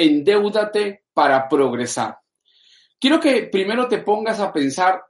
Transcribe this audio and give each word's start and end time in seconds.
endeúdate 0.00 1.04
para 1.12 1.48
progresar. 1.48 2.18
Quiero 2.98 3.20
que 3.20 3.44
primero 3.44 3.88
te 3.88 3.98
pongas 3.98 4.40
a 4.40 4.52
pensar 4.52 5.02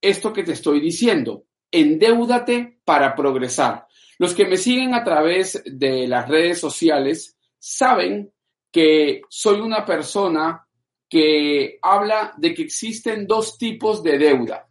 esto 0.00 0.32
que 0.32 0.44
te 0.44 0.52
estoy 0.52 0.80
diciendo. 0.80 1.44
Endeúdate 1.70 2.80
para 2.84 3.14
progresar. 3.14 3.86
Los 4.18 4.34
que 4.34 4.46
me 4.46 4.56
siguen 4.56 4.94
a 4.94 5.02
través 5.02 5.62
de 5.64 6.06
las 6.06 6.28
redes 6.28 6.58
sociales 6.58 7.36
saben 7.58 8.32
que 8.70 9.22
soy 9.28 9.60
una 9.60 9.84
persona 9.84 10.66
que 11.08 11.78
habla 11.82 12.32
de 12.36 12.54
que 12.54 12.62
existen 12.62 13.26
dos 13.26 13.58
tipos 13.58 14.02
de 14.02 14.18
deuda. 14.18 14.68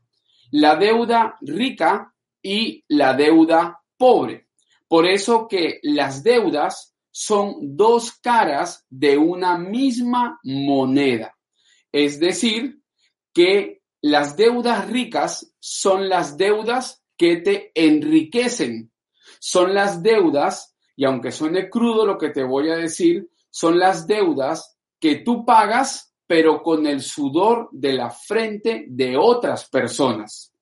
La 0.52 0.76
deuda 0.76 1.38
rica 1.41 2.14
y 2.41 2.84
la 2.88 3.14
deuda 3.14 3.81
pobre. 3.98 4.48
Por 4.88 5.05
eso 5.05 5.48
que 5.48 5.80
las 5.84 6.23
deudas 6.23 6.95
son 7.12 7.76
dos 7.76 8.13
caras 8.13 8.86
de 8.90 9.17
una 9.17 9.58
misma 9.58 10.40
moneda. 10.44 11.36
Es 11.91 12.20
decir, 12.20 12.80
que 13.33 13.81
las 14.02 14.38
deudas 14.38 14.89
ricas 14.89 15.53
son 15.59 16.09
las 16.09 16.38
deudas 16.38 17.03
que 17.17 17.38
te 17.38 17.72
enriquecen. 17.75 18.92
Son 19.39 19.73
las 19.73 20.02
deudas, 20.02 20.75
y 20.95 21.06
aunque 21.06 21.31
suene 21.31 21.70
crudo 21.70 22.06
lo 22.06 22.17
que 22.17 22.30
te 22.30 22.44
voy 22.44 22.70
a 22.70 22.78
decir, 22.78 23.30
son 23.50 23.80
las 23.80 24.08
deudas 24.08 24.78
que 25.00 25.17
tú 25.17 25.45
pagas, 25.45 26.14
pero 26.28 26.61
con 26.61 26.86
el 26.86 27.02
sudor 27.02 27.70
de 27.72 27.94
la 27.94 28.09
frente 28.09 28.86
de 28.88 29.17
otras 29.17 29.67
personas. 29.70 30.53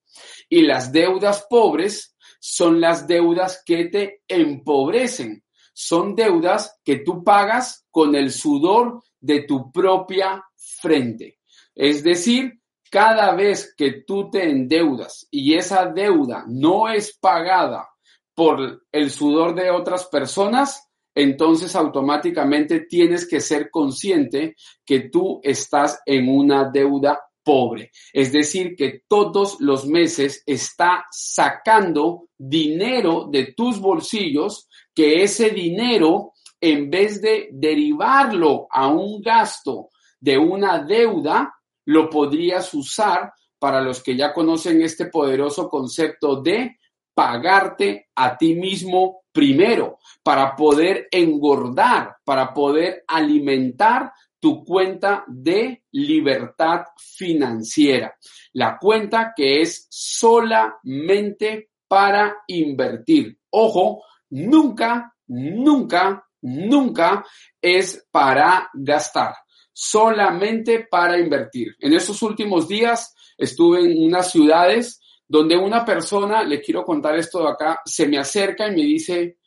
Y 0.49 0.61
las 0.61 0.91
deudas 0.91 1.45
pobres 1.49 2.15
son 2.39 2.79
las 2.79 3.07
deudas 3.07 3.61
que 3.65 3.85
te 3.85 4.21
empobrecen, 4.27 5.43
son 5.79 6.15
deudas 6.15 6.79
que 6.83 6.97
tú 6.97 7.23
pagas 7.23 7.85
con 7.91 8.15
el 8.15 8.31
sudor 8.31 9.03
de 9.19 9.43
tu 9.43 9.71
propia 9.71 10.43
frente. 10.55 11.37
Es 11.75 12.03
decir, 12.03 12.59
cada 12.89 13.35
vez 13.35 13.75
que 13.77 14.01
tú 14.01 14.31
te 14.31 14.49
endeudas 14.49 15.27
y 15.29 15.53
esa 15.53 15.85
deuda 15.85 16.45
no 16.47 16.89
es 16.89 17.15
pagada 17.19 17.87
por 18.33 18.87
el 18.91 19.11
sudor 19.11 19.53
de 19.53 19.69
otras 19.69 20.05
personas, 20.05 20.89
entonces 21.13 21.75
automáticamente 21.75 22.87
tienes 22.89 23.27
que 23.27 23.39
ser 23.39 23.69
consciente 23.69 24.55
que 24.83 25.09
tú 25.11 25.39
estás 25.43 25.99
en 26.07 26.27
una 26.27 26.71
deuda 26.71 27.19
pobre. 27.43 27.91
Es 28.11 28.31
decir, 28.31 28.75
que 28.75 29.03
todos 29.07 29.57
los 29.59 29.85
meses 29.85 30.41
está 30.47 31.05
sacando 31.11 32.29
dinero 32.35 33.27
de 33.31 33.53
tus 33.55 33.79
bolsillos 33.79 34.66
que 34.97 35.21
ese 35.21 35.51
dinero, 35.51 36.33
en 36.59 36.89
vez 36.89 37.21
de 37.21 37.49
derivarlo 37.51 38.65
a 38.71 38.87
un 38.87 39.21
gasto 39.21 39.89
de 40.19 40.39
una 40.39 40.79
deuda, 40.79 41.53
lo 41.85 42.09
podrías 42.09 42.73
usar 42.73 43.31
para 43.59 43.79
los 43.79 44.01
que 44.01 44.17
ya 44.17 44.33
conocen 44.33 44.81
este 44.81 45.05
poderoso 45.05 45.69
concepto 45.69 46.41
de 46.41 46.79
pagarte 47.13 48.07
a 48.15 48.35
ti 48.35 48.55
mismo 48.55 49.21
primero, 49.31 49.99
para 50.23 50.55
poder 50.55 51.07
engordar, 51.11 52.15
para 52.23 52.51
poder 52.51 53.03
alimentar 53.07 54.11
tu 54.39 54.65
cuenta 54.65 55.25
de 55.27 55.83
libertad 55.91 56.85
financiera. 56.97 58.15
La 58.53 58.79
cuenta 58.79 59.31
que 59.35 59.61
es 59.61 59.85
solamente 59.91 61.69
para 61.87 62.37
invertir. 62.47 63.37
Ojo, 63.51 64.01
nunca, 64.29 65.13
nunca, 65.27 66.25
nunca 66.41 67.25
es 67.61 68.07
para 68.11 68.69
gastar, 68.73 69.35
solamente 69.71 70.87
para 70.89 71.19
invertir. 71.19 71.75
En 71.79 71.93
estos 71.93 72.21
últimos 72.21 72.67
días 72.67 73.13
estuve 73.37 73.81
en 73.81 74.05
unas 74.05 74.31
ciudades 74.31 75.01
donde 75.27 75.57
una 75.57 75.83
persona, 75.83 76.43
le 76.43 76.61
quiero 76.61 76.85
contar 76.85 77.15
esto 77.17 77.43
de 77.43 77.49
acá, 77.49 77.81
se 77.83 78.07
me 78.07 78.17
acerca 78.17 78.67
y 78.67 78.71
me 78.71 78.83
dice, 78.83 79.37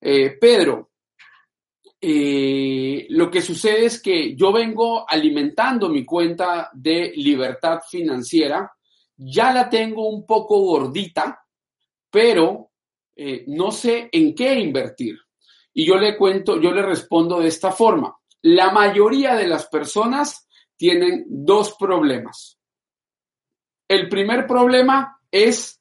eh, 0.00 0.36
Pedro, 0.38 0.90
eh, 2.04 3.06
lo 3.10 3.30
que 3.30 3.40
sucede 3.40 3.86
es 3.86 4.02
que 4.02 4.34
yo 4.34 4.52
vengo 4.52 5.08
alimentando 5.08 5.88
mi 5.88 6.04
cuenta 6.04 6.68
de 6.74 7.12
libertad 7.14 7.78
financiera, 7.88 8.70
ya 9.16 9.52
la 9.52 9.70
tengo 9.70 10.08
un 10.08 10.26
poco 10.26 10.58
gordita, 10.60 11.46
pero 12.10 12.71
eh, 13.24 13.44
no 13.46 13.70
sé 13.70 14.08
en 14.10 14.34
qué 14.34 14.58
invertir. 14.58 15.16
Y 15.72 15.86
yo 15.86 15.94
le 15.96 16.16
cuento, 16.16 16.60
yo 16.60 16.72
le 16.72 16.82
respondo 16.82 17.38
de 17.38 17.46
esta 17.46 17.70
forma. 17.70 18.16
La 18.42 18.72
mayoría 18.72 19.36
de 19.36 19.46
las 19.46 19.68
personas 19.68 20.48
tienen 20.76 21.24
dos 21.28 21.76
problemas. 21.78 22.58
El 23.86 24.08
primer 24.08 24.48
problema 24.48 25.20
es 25.30 25.80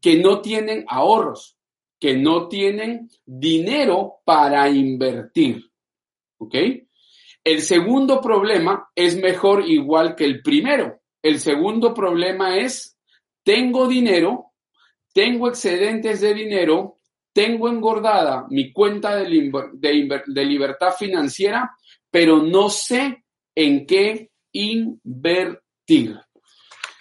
que 0.00 0.16
no 0.16 0.40
tienen 0.40 0.84
ahorros, 0.86 1.58
que 1.98 2.16
no 2.16 2.46
tienen 2.46 3.10
dinero 3.24 4.20
para 4.24 4.68
invertir. 4.68 5.68
¿Ok? 6.38 6.54
El 7.42 7.62
segundo 7.62 8.20
problema 8.20 8.90
es 8.94 9.16
mejor 9.16 9.68
igual 9.68 10.14
que 10.14 10.24
el 10.24 10.40
primero. 10.40 11.00
El 11.20 11.40
segundo 11.40 11.92
problema 11.92 12.56
es, 12.58 12.96
tengo 13.42 13.88
dinero, 13.88 14.52
tengo 15.16 15.48
excedentes 15.48 16.20
de 16.20 16.34
dinero, 16.34 16.98
tengo 17.32 17.70
engordada 17.70 18.44
mi 18.50 18.70
cuenta 18.70 19.16
de, 19.16 19.26
libertad 20.44 20.92
financiera, 20.92 21.74
pero 22.10 22.42
no 22.42 22.68
sé 22.68 23.24
en 23.54 23.86
qué 23.86 24.30
invertir. 24.52 26.20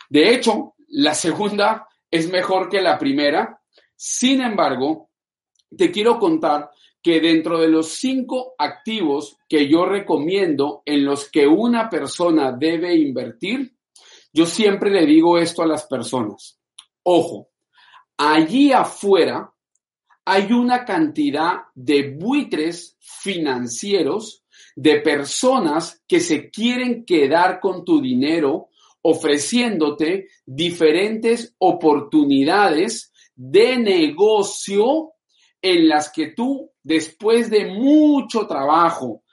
De 0.09 0.33
hecho, 0.33 0.75
la 0.87 1.13
segunda 1.13 1.89
es 2.09 2.31
mejor 2.31 2.69
que 2.69 2.81
la 2.81 2.97
primera. 2.97 3.59
Sin 3.97 4.39
embargo, 4.39 5.09
te 5.77 5.91
quiero 5.91 6.17
contar 6.17 6.69
que 7.01 7.19
dentro 7.19 7.59
de 7.59 7.67
los 7.67 7.89
cinco 7.89 8.55
activos 8.57 9.35
que 9.49 9.67
yo 9.67 9.85
recomiendo 9.85 10.83
en 10.85 11.03
los 11.03 11.29
que 11.29 11.45
una 11.45 11.89
persona 11.89 12.53
debe 12.53 12.95
invertir, 12.95 13.75
yo 14.31 14.45
siempre 14.45 14.89
le 14.89 15.05
digo 15.05 15.37
esto 15.37 15.63
a 15.63 15.67
las 15.67 15.85
personas. 15.85 16.61
Ojo, 17.03 17.49
allí 18.17 18.71
afuera 18.71 19.51
hay 20.25 20.51
una 20.51 20.85
cantidad 20.85 21.65
de 21.75 22.15
buitres 22.17 22.97
financieros, 22.99 24.43
de 24.75 24.99
personas 25.01 26.01
que 26.07 26.19
se 26.19 26.49
quieren 26.49 27.05
quedar 27.05 27.59
con 27.59 27.85
tu 27.85 28.01
dinero 28.01 28.69
ofreciéndote 29.03 30.27
diferentes 30.45 31.55
oportunidades 31.59 33.13
de 33.35 33.77
negocio 33.77 35.13
en 35.61 35.87
las 35.87 36.11
que 36.11 36.27
tú, 36.27 36.71
después 36.81 37.49
de 37.49 37.67
mucho 37.67 38.47
trabajo, 38.47 39.23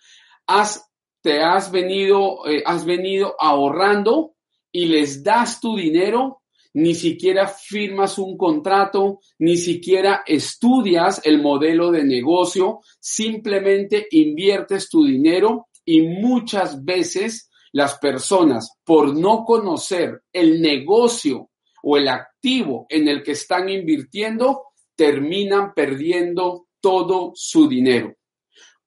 has, 0.47 0.91
te 1.23 1.43
has 1.43 1.71
venido, 1.71 2.47
eh, 2.47 2.63
has 2.67 2.85
venido 2.85 3.35
ahorrando 3.39 4.35
y 4.71 4.87
les 4.87 5.23
das 5.23 5.61
tu 5.61 5.77
dinero 5.77 6.42
ni 6.75 6.95
siquiera 6.95 7.47
firmas 7.47 8.19
un 8.19 8.37
contrato, 8.37 9.21
ni 9.39 9.57
siquiera 9.57 10.23
estudias 10.27 11.21
el 11.25 11.41
modelo 11.41 11.91
de 11.91 12.05
negocio, 12.05 12.81
simplemente 12.99 14.07
inviertes 14.11 14.89
tu 14.89 15.05
dinero 15.05 15.69
y 15.85 16.03
muchas 16.03 16.85
veces 16.85 17.51
las 17.73 17.99
personas, 17.99 18.79
por 18.85 19.17
no 19.17 19.45
conocer 19.45 20.23
el 20.33 20.61
negocio 20.61 21.51
o 21.83 21.97
el 21.97 22.09
activo 22.09 22.87
en 22.89 23.09
el 23.09 23.23
que 23.23 23.33
están 23.33 23.69
invirtiendo, 23.69 24.67
terminan 24.95 25.73
perdiendo 25.75 26.67
todo 26.81 27.33
su 27.35 27.69
dinero. 27.69 28.15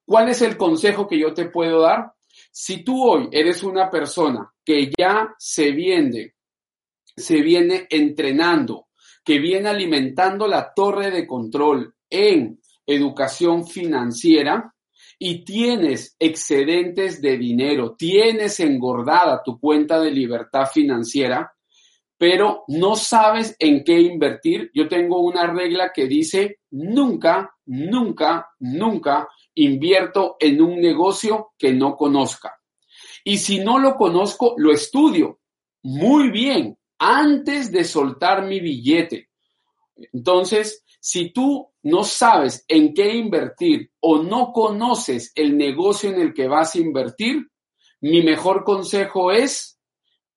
¿Cuál 0.04 0.28
es 0.28 0.40
el 0.42 0.56
consejo 0.56 1.08
que 1.08 1.18
yo 1.18 1.34
te 1.34 1.46
puedo 1.46 1.80
dar? 1.80 2.12
Si 2.52 2.84
tú 2.84 3.02
hoy 3.02 3.28
eres 3.32 3.64
una 3.64 3.90
persona 3.90 4.48
que 4.64 4.90
ya 4.96 5.34
se 5.36 5.72
viene 5.72 6.35
se 7.16 7.40
viene 7.42 7.86
entrenando, 7.90 8.88
que 9.24 9.38
viene 9.38 9.68
alimentando 9.68 10.46
la 10.46 10.72
torre 10.74 11.10
de 11.10 11.26
control 11.26 11.94
en 12.10 12.60
educación 12.86 13.66
financiera, 13.66 14.72
y 15.18 15.44
tienes 15.44 16.14
excedentes 16.18 17.22
de 17.22 17.38
dinero, 17.38 17.94
tienes 17.96 18.60
engordada 18.60 19.42
tu 19.42 19.58
cuenta 19.58 19.98
de 20.00 20.10
libertad 20.10 20.66
financiera, 20.66 21.52
pero 22.18 22.64
no 22.68 22.96
sabes 22.96 23.56
en 23.58 23.84
qué 23.84 24.00
invertir, 24.00 24.70
yo 24.74 24.88
tengo 24.88 25.20
una 25.20 25.46
regla 25.46 25.90
que 25.94 26.06
dice 26.06 26.60
nunca, 26.70 27.54
nunca, 27.66 28.48
nunca 28.58 29.28
invierto 29.54 30.36
en 30.38 30.60
un 30.60 30.80
negocio 30.80 31.52
que 31.58 31.72
no 31.72 31.96
conozca. 31.96 32.54
Y 33.24 33.38
si 33.38 33.58
no 33.58 33.78
lo 33.78 33.96
conozco, 33.96 34.54
lo 34.56 34.72
estudio. 34.72 35.40
Muy 35.82 36.30
bien 36.30 36.78
antes 36.98 37.70
de 37.72 37.84
soltar 37.84 38.44
mi 38.44 38.60
billete. 38.60 39.30
Entonces, 40.12 40.84
si 41.00 41.30
tú 41.30 41.72
no 41.82 42.04
sabes 42.04 42.64
en 42.68 42.92
qué 42.92 43.14
invertir 43.14 43.90
o 44.00 44.22
no 44.22 44.52
conoces 44.52 45.32
el 45.34 45.56
negocio 45.56 46.10
en 46.10 46.20
el 46.20 46.34
que 46.34 46.48
vas 46.48 46.74
a 46.74 46.78
invertir, 46.78 47.48
mi 48.00 48.22
mejor 48.22 48.64
consejo 48.64 49.32
es, 49.32 49.78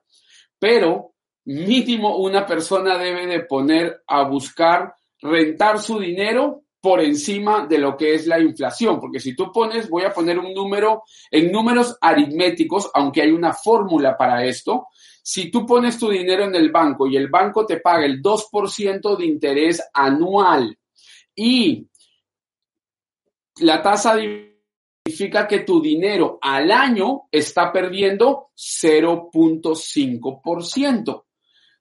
pero 0.58 1.14
mínimo 1.44 2.18
una 2.18 2.46
persona 2.46 2.98
debe 2.98 3.26
de 3.26 3.40
poner 3.40 4.02
a 4.06 4.22
buscar 4.24 4.94
rentar 5.20 5.80
su 5.80 5.98
dinero 5.98 6.62
por 6.80 7.00
encima 7.00 7.66
de 7.66 7.78
lo 7.78 7.96
que 7.96 8.14
es 8.14 8.26
la 8.26 8.38
inflación, 8.38 9.00
porque 9.00 9.18
si 9.18 9.34
tú 9.34 9.50
pones, 9.52 9.88
voy 9.88 10.04
a 10.04 10.12
poner 10.12 10.38
un 10.38 10.54
número 10.54 11.02
en 11.30 11.50
números 11.50 11.96
aritméticos, 12.00 12.90
aunque 12.94 13.22
hay 13.22 13.32
una 13.32 13.52
fórmula 13.52 14.16
para 14.16 14.44
esto, 14.44 14.86
si 15.30 15.50
tú 15.50 15.66
pones 15.66 15.98
tu 15.98 16.08
dinero 16.08 16.44
en 16.44 16.54
el 16.54 16.70
banco 16.70 17.06
y 17.06 17.14
el 17.14 17.28
banco 17.28 17.66
te 17.66 17.80
paga 17.80 18.06
el 18.06 18.22
2% 18.22 19.14
de 19.14 19.26
interés 19.26 19.86
anual 19.92 20.74
y 21.34 21.86
la 23.56 23.82
tasa 23.82 24.16
significa 25.04 25.46
que 25.46 25.58
tu 25.58 25.82
dinero 25.82 26.38
al 26.40 26.72
año 26.72 27.24
está 27.30 27.70
perdiendo 27.70 28.52
0.5%. 28.56 31.24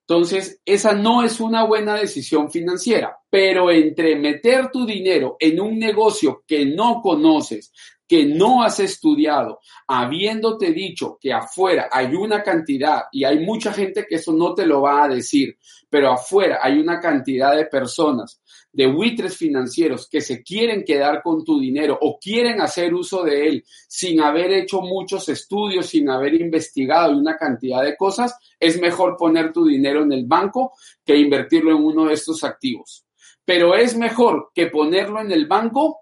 Entonces, 0.01 0.61
esa 0.65 0.91
no 0.91 1.23
es 1.23 1.39
una 1.39 1.63
buena 1.63 1.95
decisión 1.95 2.51
financiera, 2.51 3.17
pero 3.29 3.71
entre 3.71 4.17
meter 4.17 4.71
tu 4.71 4.85
dinero 4.85 5.37
en 5.39 5.61
un 5.61 5.79
negocio 5.79 6.43
que 6.45 6.65
no 6.65 7.01
conoces, 7.01 7.71
que 8.07 8.25
no 8.25 8.63
has 8.63 8.79
estudiado, 8.79 9.59
habiéndote 9.87 10.71
dicho 10.71 11.17
que 11.19 11.33
afuera 11.33 11.89
hay 11.91 12.15
una 12.15 12.41
cantidad, 12.41 13.03
y 13.11 13.23
hay 13.23 13.39
mucha 13.39 13.73
gente 13.73 14.05
que 14.07 14.15
eso 14.15 14.33
no 14.33 14.53
te 14.53 14.65
lo 14.65 14.81
va 14.81 15.03
a 15.03 15.09
decir, 15.09 15.57
pero 15.89 16.11
afuera 16.11 16.59
hay 16.61 16.79
una 16.79 16.99
cantidad 16.99 17.55
de 17.55 17.65
personas 17.65 18.41
de 18.71 18.85
buitres 18.85 19.35
financieros 19.35 20.07
que 20.07 20.21
se 20.21 20.43
quieren 20.43 20.83
quedar 20.83 21.23
con 21.23 21.43
tu 21.43 21.59
dinero 21.59 21.97
o 21.99 22.19
quieren 22.19 22.61
hacer 22.61 22.93
uso 22.93 23.23
de 23.23 23.47
él 23.47 23.65
sin 23.87 24.21
haber 24.21 24.53
hecho 24.53 24.81
muchos 24.81 25.29
estudios, 25.29 25.87
sin 25.87 26.09
haber 26.09 26.35
investigado 26.35 27.17
una 27.17 27.35
cantidad 27.37 27.81
de 27.81 27.97
cosas, 27.97 28.35
es 28.59 28.79
mejor 28.79 29.17
poner 29.17 29.51
tu 29.51 29.65
dinero 29.65 30.03
en 30.03 30.11
el 30.11 30.25
banco 30.25 30.73
que 31.03 31.17
invertirlo 31.17 31.71
en 31.71 31.83
uno 31.83 32.05
de 32.05 32.13
estos 32.13 32.43
activos. 32.43 33.03
Pero 33.43 33.75
es 33.75 33.97
mejor 33.97 34.51
que 34.53 34.67
ponerlo 34.67 35.21
en 35.21 35.31
el 35.31 35.47
banco, 35.47 36.01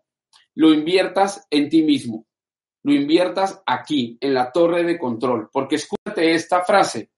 lo 0.55 0.73
inviertas 0.73 1.47
en 1.49 1.69
ti 1.69 1.83
mismo, 1.83 2.25
lo 2.83 2.93
inviertas 2.93 3.61
aquí, 3.65 4.17
en 4.19 4.33
la 4.33 4.51
torre 4.51 4.83
de 4.83 4.97
control, 4.97 5.49
porque 5.51 5.75
escúchate 5.75 6.33
esta 6.33 6.63
frase, 6.63 7.11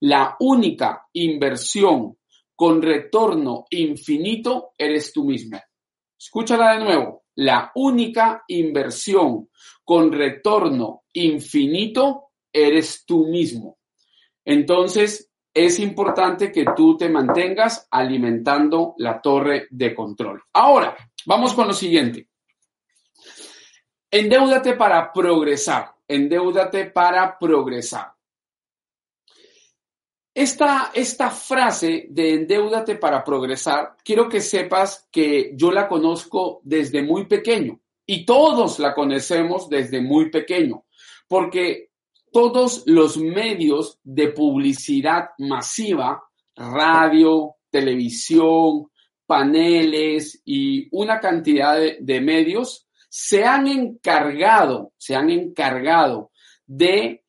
la 0.00 0.36
única 0.40 1.08
inversión 1.12 2.18
con 2.54 2.80
retorno 2.82 3.66
infinito 3.70 4.72
eres 4.78 5.12
tú 5.12 5.24
mismo. 5.24 5.60
Escúchala 6.18 6.74
de 6.74 6.84
nuevo. 6.84 7.24
La 7.36 7.72
única 7.74 8.44
inversión 8.46 9.48
con 9.82 10.12
retorno 10.12 11.02
infinito 11.12 12.30
eres 12.52 13.04
tú 13.04 13.26
mismo. 13.26 13.78
Entonces, 14.44 15.30
es 15.52 15.78
importante 15.78 16.52
que 16.52 16.64
tú 16.76 16.96
te 16.96 17.08
mantengas 17.08 17.86
alimentando 17.90 18.94
la 18.98 19.20
torre 19.20 19.66
de 19.70 19.94
control. 19.94 20.42
Ahora, 20.52 20.96
vamos 21.26 21.54
con 21.54 21.66
lo 21.66 21.72
siguiente. 21.72 22.28
Endeúdate 24.16 24.74
para 24.74 25.12
progresar. 25.12 25.92
Endeúdate 26.06 26.84
para 26.84 27.36
progresar. 27.36 28.12
Esta, 30.32 30.92
esta 30.94 31.30
frase 31.30 32.06
de 32.10 32.34
endeudate 32.34 32.94
para 32.94 33.24
progresar, 33.24 33.96
quiero 34.04 34.28
que 34.28 34.40
sepas 34.40 35.08
que 35.10 35.50
yo 35.56 35.72
la 35.72 35.88
conozco 35.88 36.60
desde 36.62 37.02
muy 37.02 37.26
pequeño 37.26 37.80
y 38.06 38.24
todos 38.24 38.78
la 38.78 38.94
conocemos 38.94 39.68
desde 39.68 40.00
muy 40.00 40.30
pequeño, 40.30 40.84
porque 41.26 41.90
todos 42.30 42.84
los 42.86 43.16
medios 43.16 43.98
de 44.04 44.28
publicidad 44.28 45.30
masiva, 45.38 46.22
radio, 46.54 47.56
televisión, 47.68 48.92
paneles 49.26 50.40
y 50.44 50.86
una 50.92 51.18
cantidad 51.18 51.80
de 51.98 52.20
medios 52.20 52.83
se 53.16 53.44
han 53.44 53.68
encargado, 53.68 54.92
se 54.98 55.14
han 55.14 55.30
encargado 55.30 56.32
de 56.66 57.24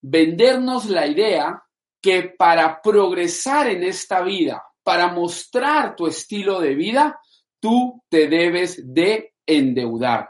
vendernos 0.00 0.86
la 0.86 1.06
idea 1.06 1.62
que 2.02 2.34
para 2.36 2.82
progresar 2.82 3.68
en 3.68 3.84
esta 3.84 4.20
vida, 4.22 4.64
para 4.82 5.12
mostrar 5.12 5.94
tu 5.94 6.08
estilo 6.08 6.58
de 6.58 6.74
vida, 6.74 7.20
tú 7.60 8.02
te 8.08 8.26
debes 8.26 8.92
de 8.92 9.34
endeudar, 9.46 10.28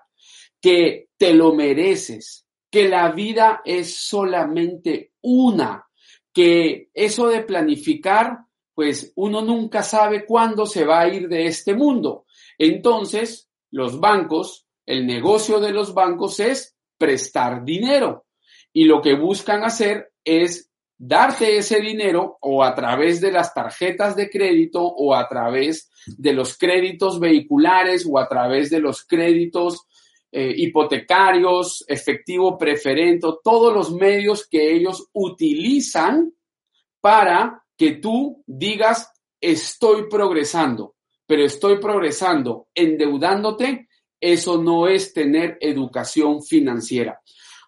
que 0.60 1.08
te 1.16 1.32
lo 1.32 1.54
mereces, 1.54 2.44
que 2.70 2.86
la 2.86 3.10
vida 3.10 3.62
es 3.64 3.96
solamente 3.96 5.12
una, 5.22 5.86
que 6.34 6.90
eso 6.92 7.28
de 7.28 7.44
planificar, 7.44 8.40
pues 8.74 9.10
uno 9.16 9.40
nunca 9.40 9.82
sabe 9.82 10.26
cuándo 10.26 10.66
se 10.66 10.84
va 10.84 11.00
a 11.00 11.08
ir 11.08 11.28
de 11.28 11.46
este 11.46 11.72
mundo. 11.72 12.26
Entonces, 12.58 13.48
los 13.70 13.98
bancos, 13.98 14.67
el 14.88 15.06
negocio 15.06 15.60
de 15.60 15.70
los 15.70 15.92
bancos 15.92 16.40
es 16.40 16.74
prestar 16.96 17.62
dinero 17.62 18.24
y 18.72 18.84
lo 18.84 19.02
que 19.02 19.14
buscan 19.14 19.62
hacer 19.62 20.12
es 20.24 20.70
darte 20.96 21.58
ese 21.58 21.78
dinero 21.80 22.38
o 22.40 22.64
a 22.64 22.74
través 22.74 23.20
de 23.20 23.30
las 23.30 23.52
tarjetas 23.52 24.16
de 24.16 24.30
crédito 24.30 24.82
o 24.82 25.14
a 25.14 25.28
través 25.28 25.90
de 26.06 26.32
los 26.32 26.56
créditos 26.56 27.20
vehiculares 27.20 28.08
o 28.10 28.18
a 28.18 28.26
través 28.26 28.70
de 28.70 28.80
los 28.80 29.04
créditos 29.04 29.86
eh, 30.32 30.54
hipotecarios, 30.56 31.84
efectivo 31.86 32.56
preferente, 32.56 33.28
todos 33.44 33.74
los 33.74 33.92
medios 33.92 34.48
que 34.48 34.74
ellos 34.74 35.06
utilizan 35.12 36.32
para 37.02 37.62
que 37.76 37.92
tú 37.92 38.42
digas 38.46 39.12
estoy 39.38 40.08
progresando, 40.08 40.96
pero 41.26 41.44
estoy 41.44 41.78
progresando 41.78 42.68
endeudándote, 42.74 43.87
eso 44.20 44.62
no 44.62 44.88
es 44.88 45.12
tener 45.12 45.58
educación 45.60 46.42
financiera. 46.42 47.20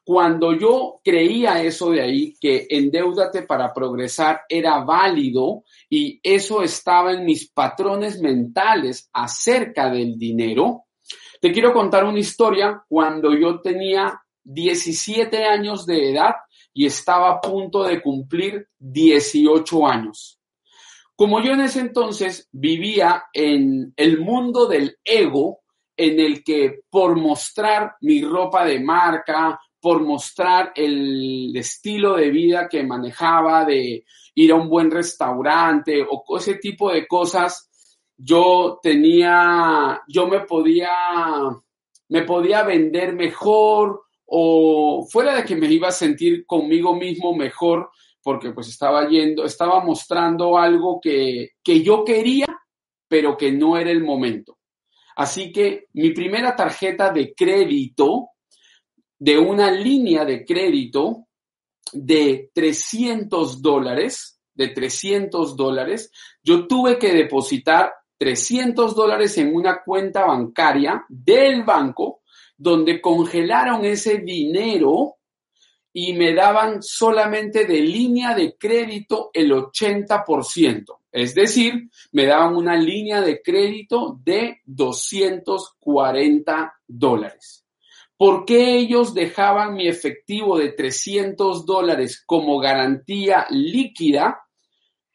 Cuando 0.05 0.53
yo 0.55 1.01
creía 1.05 1.63
eso 1.63 1.91
de 1.91 2.01
ahí, 2.01 2.35
que 2.41 2.67
endeudate 2.69 3.43
para 3.43 3.73
progresar 3.73 4.41
era 4.49 4.83
válido 4.83 5.65
y 5.89 6.19
eso 6.23 6.63
estaba 6.63 7.13
en 7.13 7.25
mis 7.25 7.51
patrones 7.51 8.21
mentales 8.21 9.09
acerca 9.13 9.91
del 9.91 10.19
dinero, 10.19 10.87
te 11.41 11.53
quiero 11.53 11.73
contar 11.73 12.05
una 12.05 12.19
historia 12.19 12.85
cuando 12.89 13.35
yo 13.35 13.61
tenía 13.61 14.21
17 14.45 15.45
años 15.45 15.87
de 15.87 16.11
edad 16.11 16.35
y 16.73 16.87
estaba 16.87 17.31
a 17.31 17.41
punto 17.41 17.85
de 17.85 18.03
cumplir 18.03 18.69
18 18.79 19.87
años. 19.87 20.39
Como 21.17 21.43
yo 21.43 21.53
en 21.53 21.61
ese 21.61 21.81
entonces 21.81 22.49
vivía 22.51 23.25
en 23.33 23.93
el 23.97 24.21
mundo 24.21 24.67
del 24.67 24.99
ego, 25.05 25.61
en 26.01 26.19
el 26.19 26.43
que 26.43 26.81
por 26.89 27.15
mostrar 27.17 27.97
mi 28.01 28.23
ropa 28.23 28.65
de 28.65 28.81
marca, 28.81 29.61
por 29.79 30.03
mostrar 30.03 30.73
el 30.75 31.55
estilo 31.55 32.17
de 32.17 32.31
vida 32.31 32.69
que 32.71 32.83
manejaba, 32.85 33.67
de 33.67 34.05
ir 34.35 34.53
a 34.53 34.55
un 34.55 34.71
buen 34.71 34.91
restaurante 34.91 36.03
o 36.09 36.39
ese 36.39 36.55
tipo 36.55 36.91
de 36.91 37.07
cosas, 37.07 37.69
yo 38.17 38.81
tenía, 38.83 40.01
yo 40.09 40.27
me 40.27 40.41
podía, 40.41 40.91
me 42.09 42.23
podía 42.23 42.63
vender 42.63 43.15
mejor 43.15 44.05
o 44.25 45.07
fuera 45.07 45.37
de 45.37 45.45
que 45.45 45.57
me 45.57 45.71
iba 45.71 45.89
a 45.89 45.93
sentir 45.93 46.47
conmigo 46.47 46.97
mismo 46.97 47.35
mejor, 47.37 47.91
porque 48.23 48.53
pues 48.53 48.69
estaba 48.69 49.07
yendo, 49.07 49.45
estaba 49.45 49.85
mostrando 49.85 50.57
algo 50.57 50.99
que, 50.99 51.51
que 51.63 51.83
yo 51.83 52.05
quería, 52.05 52.47
pero 53.07 53.37
que 53.37 53.53
no 53.53 53.77
era 53.77 53.91
el 53.91 54.03
momento. 54.03 54.60
Así 55.21 55.53
que 55.53 55.89
mi 55.93 56.13
primera 56.15 56.57
tarjeta 56.57 57.13
de 57.13 57.35
crédito, 57.35 58.31
de 59.19 59.37
una 59.37 59.71
línea 59.71 60.25
de 60.25 60.47
crédito 60.47 61.27
de 61.93 62.51
300 62.55 63.61
dólares, 63.61 64.41
de 64.55 64.69
300 64.69 65.55
dólares, 65.57 66.11
yo 66.43 66.67
tuve 66.67 66.99
que 66.99 67.13
depositar 67.13 67.93
300 68.17 68.95
dólares 68.95 69.37
en 69.37 69.55
una 69.55 69.83
cuenta 69.83 70.25
bancaria 70.25 71.05
del 71.11 71.65
banco 71.65 72.23
donde 72.57 72.99
congelaron 73.03 73.85
ese 73.85 74.21
dinero 74.21 75.17
y 75.93 76.15
me 76.15 76.33
daban 76.33 76.83
solamente 76.83 77.67
de 77.67 77.81
línea 77.81 78.35
de 78.35 78.57
crédito 78.57 79.29
el 79.35 79.53
80%. 79.53 81.00
Es 81.13 81.35
decir, 81.35 81.91
me 82.13 82.27
daban 82.27 82.55
una 82.55 82.77
línea 82.77 83.21
de 83.21 83.43
crédito 83.43 84.21
de 84.23 84.61
240 84.65 86.75
dólares. 86.87 87.67
¿Por 88.17 88.45
qué 88.45 88.77
ellos 88.77 89.15
dejaban 89.15 89.75
mi 89.75 89.89
efectivo 89.89 90.59
de 90.59 90.73
300 90.73 91.65
dólares 91.65 92.23
como 92.27 92.59
garantía 92.59 93.47
líquida 93.51 94.43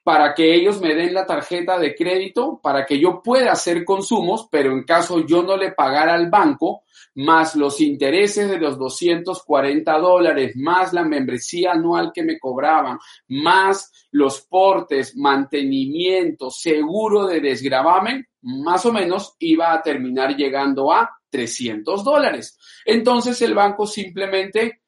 para 0.06 0.36
que 0.36 0.54
ellos 0.54 0.80
me 0.82 0.94
den 0.94 1.16
la 1.16 1.26
tarjeta 1.26 1.80
de 1.80 1.96
crédito, 1.96 2.60
para 2.62 2.86
que 2.86 3.00
yo 3.00 3.24
pueda 3.24 3.52
hacer 3.52 3.84
consumos, 3.84 4.48
pero 4.52 4.72
en 4.72 4.84
caso 4.84 5.26
yo 5.26 5.42
no 5.42 5.58
le 5.58 5.72
pagara 5.72 6.14
al 6.14 6.30
banco, 6.30 6.84
más 7.16 7.56
los 7.56 7.82
intereses 7.82 8.48
de 8.48 8.60
los 8.60 8.78
240 8.78 9.98
dólares, 9.98 10.56
más 10.58 10.94
la 10.94 11.04
membresía 11.04 11.72
anual 11.72 12.12
que 12.14 12.22
me 12.22 12.38
cobraban, 12.38 13.00
más 13.30 14.08
los 14.12 14.42
portes, 14.42 15.18
mantenimiento, 15.18 16.52
seguro 16.52 17.26
de 17.26 17.42
desgravamen, 17.42 18.28
más 18.44 18.86
o 18.86 18.94
menos 18.94 19.36
iba 19.40 19.74
a 19.74 19.82
terminar 19.82 20.36
llegando 20.36 20.94
a 20.94 21.10
300 21.32 22.04
dólares. 22.04 22.60
Entonces 22.86 23.42
el 23.42 23.56
banco 23.56 23.88
simplemente 23.88 24.84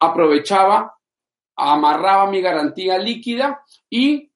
aprovechaba, 0.00 0.98
amarraba 1.56 2.30
mi 2.30 2.42
garantía 2.42 2.98
líquida 2.98 3.62
y 3.88 4.32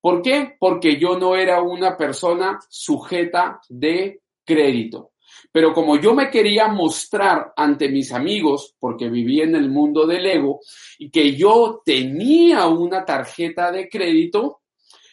¿Por 0.00 0.22
qué? 0.22 0.56
Porque 0.58 0.98
yo 0.98 1.18
no 1.18 1.34
era 1.34 1.60
una 1.60 1.96
persona 1.96 2.58
sujeta 2.68 3.60
de 3.68 4.22
crédito. 4.44 5.12
Pero 5.50 5.72
como 5.72 5.98
yo 5.98 6.14
me 6.14 6.30
quería 6.30 6.68
mostrar 6.68 7.52
ante 7.56 7.88
mis 7.88 8.12
amigos, 8.12 8.74
porque 8.78 9.08
vivía 9.08 9.44
en 9.44 9.56
el 9.56 9.70
mundo 9.70 10.06
del 10.06 10.26
ego, 10.26 10.60
y 10.98 11.10
que 11.10 11.34
yo 11.34 11.82
tenía 11.84 12.66
una 12.66 13.04
tarjeta 13.04 13.72
de 13.72 13.88
crédito, 13.88 14.60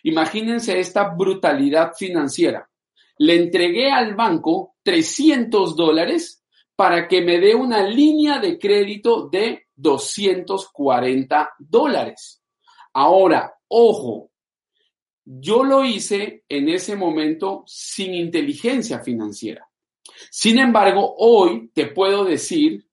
imagínense 0.03 0.79
esta 0.79 1.09
brutalidad 1.09 1.93
financiera. 1.97 2.69
Le 3.17 3.35
entregué 3.35 3.91
al 3.91 4.15
banco 4.15 4.75
300 4.83 5.75
dólares 5.75 6.43
para 6.75 7.07
que 7.07 7.21
me 7.21 7.39
dé 7.39 7.55
una 7.55 7.83
línea 7.83 8.39
de 8.39 8.59
crédito 8.59 9.29
de 9.29 9.67
240 9.75 11.53
dólares. 11.57 12.42
Ahora, 12.93 13.55
ojo, 13.67 14.31
yo 15.25 15.63
lo 15.63 15.83
hice 15.83 16.43
en 16.47 16.69
ese 16.69 16.95
momento 16.95 17.63
sin 17.65 18.13
inteligencia 18.13 18.99
financiera. 18.99 19.67
Sin 20.29 20.59
embargo, 20.59 21.15
hoy 21.17 21.69
te 21.73 21.87
puedo 21.87 22.25
decir 22.25 22.85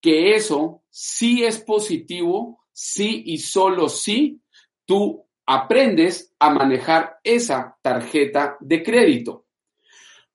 que 0.00 0.34
eso 0.36 0.82
sí 0.90 1.44
es 1.44 1.58
positivo, 1.60 2.64
sí 2.72 3.24
y 3.26 3.38
solo 3.38 3.88
si 3.88 4.40
tú 4.84 5.26
aprendes 5.46 6.34
a 6.38 6.50
manejar 6.50 7.18
esa 7.24 7.76
tarjeta 7.82 8.56
de 8.60 8.82
crédito. 8.82 9.46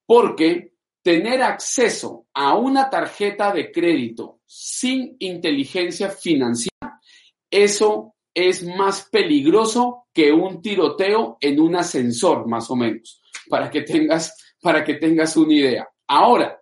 Porque 0.05 0.73
tener 1.01 1.41
acceso 1.43 2.25
a 2.33 2.55
una 2.57 2.89
tarjeta 2.89 3.53
de 3.53 3.71
crédito 3.71 4.39
sin 4.45 5.15
inteligencia 5.19 6.09
financiera, 6.09 6.99
eso 7.49 8.12
es 8.33 8.63
más 8.63 9.07
peligroso 9.11 10.07
que 10.13 10.31
un 10.31 10.61
tiroteo 10.61 11.37
en 11.39 11.59
un 11.59 11.75
ascensor, 11.75 12.47
más 12.47 12.69
o 12.71 12.75
menos, 12.75 13.21
para 13.49 13.69
que 13.69 13.81
tengas, 13.81 14.55
para 14.61 14.83
que 14.83 14.95
tengas 14.95 15.37
una 15.37 15.53
idea. 15.53 15.87
Ahora, 16.07 16.59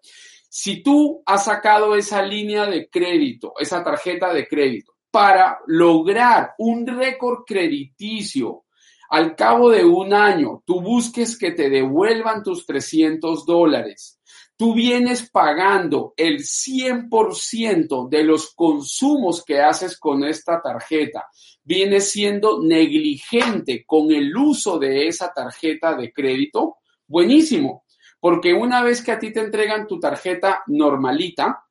si 0.50 0.84
tú 0.84 1.24
has 1.26 1.46
sacado 1.46 1.96
esa 1.96 2.22
línea 2.22 2.66
de 2.66 2.90
crédito, 2.90 3.54
esa 3.60 3.84
tarjeta 3.84 4.34
de 4.34 4.48
crédito, 4.48 4.94
para 5.10 5.60
lograr 5.68 6.54
un 6.58 6.86
récord 6.86 7.44
crediticio 7.46 8.66
al 9.10 9.36
cabo 9.36 9.70
de 9.70 9.84
un 9.84 10.14
año, 10.14 10.64
tú 10.66 10.82
busques 10.82 11.38
que 11.38 11.52
te 11.52 11.70
devuelvan 11.70 12.44
tus 12.44 12.66
300 12.66 13.46
dólares 13.46 14.22
tú 14.56 14.74
vienes 14.74 15.30
pagando 15.30 16.14
el 16.16 16.40
100% 16.40 18.10
de 18.10 18.24
los 18.24 18.54
consumos 18.54 19.44
que 19.44 19.60
haces 19.60 19.98
con 19.98 20.24
esta 20.24 20.62
tarjeta, 20.62 21.28
vienes 21.64 22.12
siendo 22.12 22.62
negligente 22.62 23.84
con 23.86 24.12
el 24.12 24.36
uso 24.36 24.78
de 24.78 25.08
esa 25.08 25.34
tarjeta 25.34 25.96
de 25.96 26.12
crédito, 26.12 26.78
buenísimo, 27.08 27.86
porque 28.20 28.54
una 28.54 28.84
vez 28.84 29.04
que 29.04 29.12
a 29.12 29.20
ti 29.20 29.34
te 29.34 29.40
entregan 29.40 29.88
tu 29.88 30.00
tarjeta 30.00 30.64
normalita, 30.68 31.66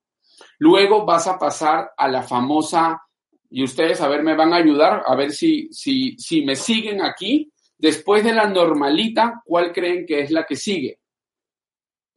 luego 0.59 1.05
vas 1.05 1.27
a 1.27 1.39
pasar 1.39 1.93
a 1.97 2.09
la 2.09 2.23
famosa, 2.23 3.01
y 3.49 3.65
ustedes 3.65 4.01
a 4.01 4.09
ver, 4.09 4.23
me 4.23 4.37
van 4.37 4.53
a 4.53 4.57
ayudar, 4.57 5.03
a 5.07 5.15
ver 5.15 5.33
si, 5.33 5.69
si, 5.73 6.17
si 6.19 6.45
me 6.45 6.57
siguen 6.57 7.03
aquí, 7.03 7.53
después 7.79 8.23
de 8.25 8.33
la 8.33 8.49
normalita, 8.49 9.43
¿cuál 9.45 9.73
creen 9.73 10.07
que 10.07 10.21
es 10.21 10.31
la 10.31 10.45
que 10.45 10.57
sigue? 10.57 11.00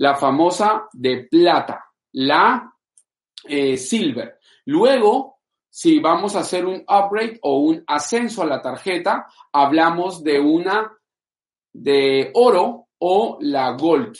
La 0.03 0.15
famosa 0.15 0.89
de 0.91 1.27
plata, 1.31 1.85
la 2.11 2.69
eh, 3.45 3.77
silver. 3.77 4.37
Luego, 4.65 5.37
si 5.69 5.99
vamos 5.99 6.35
a 6.35 6.39
hacer 6.39 6.65
un 6.65 6.83
upgrade 6.85 7.39
o 7.41 7.59
un 7.59 7.81
ascenso 7.87 8.41
a 8.41 8.45
la 8.45 8.61
tarjeta, 8.61 9.27
hablamos 9.53 10.21
de 10.21 10.41
una 10.41 10.91
de 11.71 12.31
oro 12.33 12.89
o 12.99 13.37
la 13.39 13.71
gold. 13.77 14.17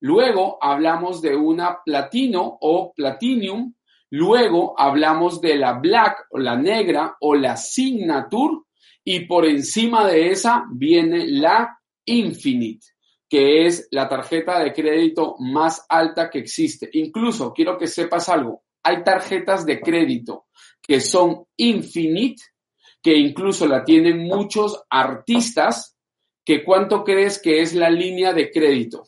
Luego 0.00 0.58
hablamos 0.60 1.22
de 1.22 1.34
una 1.34 1.78
platino 1.82 2.58
o 2.60 2.92
platinum. 2.94 3.72
Luego 4.10 4.74
hablamos 4.78 5.40
de 5.40 5.56
la 5.56 5.78
black 5.78 6.26
o 6.28 6.38
la 6.38 6.56
negra 6.56 7.16
o 7.20 7.34
la 7.34 7.56
signature. 7.56 8.64
Y 9.02 9.20
por 9.20 9.46
encima 9.46 10.06
de 10.06 10.30
esa 10.30 10.66
viene 10.70 11.26
la 11.26 11.78
infinite 12.04 12.91
que 13.32 13.64
es 13.64 13.88
la 13.92 14.10
tarjeta 14.10 14.62
de 14.62 14.74
crédito 14.74 15.36
más 15.38 15.86
alta 15.88 16.28
que 16.28 16.38
existe. 16.38 16.90
Incluso, 16.92 17.50
quiero 17.54 17.78
que 17.78 17.86
sepas 17.86 18.28
algo, 18.28 18.62
hay 18.82 19.02
tarjetas 19.02 19.64
de 19.64 19.80
crédito 19.80 20.48
que 20.82 21.00
son 21.00 21.46
infinite, 21.56 22.42
que 23.00 23.16
incluso 23.16 23.66
la 23.66 23.84
tienen 23.84 24.18
muchos 24.18 24.84
artistas, 24.90 25.96
que 26.44 26.62
cuánto 26.62 27.04
crees 27.04 27.40
que 27.40 27.62
es 27.62 27.72
la 27.72 27.88
línea 27.88 28.34
de 28.34 28.50
crédito. 28.50 29.04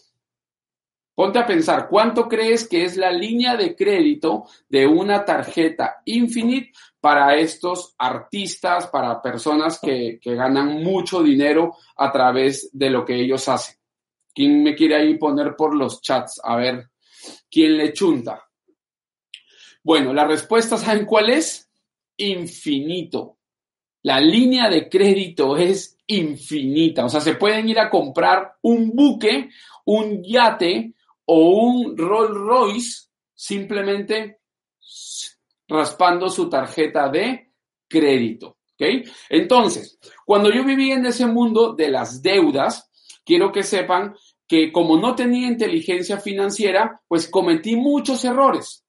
Ponte 1.14 1.38
a 1.38 1.47
pensar, 1.47 1.87
¿cuánto 1.90 2.26
crees 2.26 2.66
que 2.66 2.83
es 2.83 2.97
la 2.97 3.12
línea 3.12 3.59
de 3.59 3.76
crédito 3.76 4.47
de 4.71 4.87
una 4.87 5.23
tarjeta 5.23 5.97
Infinite 6.07 6.73
para 6.99 7.37
estos 7.37 7.95
artistas, 7.99 8.87
para 8.87 9.21
personas 9.21 9.78
que, 9.78 10.19
que, 10.19 10.35
ganan 10.35 10.83
mucho 10.83 11.23
dinero 11.23 11.76
a 11.95 12.11
través 12.11 12.71
de 12.73 12.88
lo 12.88 13.04
que 13.04 13.21
ellos 13.21 13.47
hacen? 13.50 13.84
¿Quién 14.35 14.62
me 14.62 14.75
quiere 14.75 14.97
ahí 14.97 15.17
poner 15.17 15.55
por 15.57 15.75
los 15.75 16.03
chats? 16.03 16.41
A 16.43 16.57
ver, 16.57 16.91
¿quién 17.50 17.76
le 17.76 17.93
chunta? 17.93 18.43
Bueno, 19.83 20.12
la 20.12 20.26
respuesta, 20.26 20.76
¿saben 20.76 21.07
cuál 21.07 21.31
es? 21.31 21.71
Infinito. 22.17 23.38
La 24.03 24.21
línea 24.21 24.69
de 24.69 24.88
crédito 24.88 25.57
es 25.57 25.97
infinita. 26.07 27.05
O 27.05 27.09
sea, 27.09 27.21
se 27.21 27.35
pueden 27.35 27.69
ir 27.69 27.79
a 27.79 27.88
comprar 27.88 28.57
un 28.62 28.91
buque, 28.91 29.50
un 29.85 30.23
yate 30.23 30.95
o 31.26 31.67
un 31.67 31.97
Rolls 31.97 32.35
Royce 32.35 33.09
simplemente 33.35 34.41
raspando 35.69 36.29
su 36.29 36.49
tarjeta 36.49 37.09
de 37.09 37.53
crédito. 37.88 38.59
¿Ok? 38.75 39.07
Entonces, 39.29 39.99
cuando 40.25 40.50
yo 40.53 40.64
vivía 40.64 40.97
en 40.97 41.07
ese 41.07 41.26
mundo 41.26 41.75
de 41.75 41.91
las 41.91 42.21
deudas, 42.21 42.91
quiero 43.25 43.52
que 43.52 43.62
sepan 43.62 44.14
que 44.47 44.71
como 44.71 44.99
no 44.99 45.14
tenía 45.14 45.49
inteligencia 45.49 46.19
financiera, 46.19 47.00
pues 47.09 47.28
cometí 47.28 47.76
muchos 47.76 48.25
errores. 48.25 48.85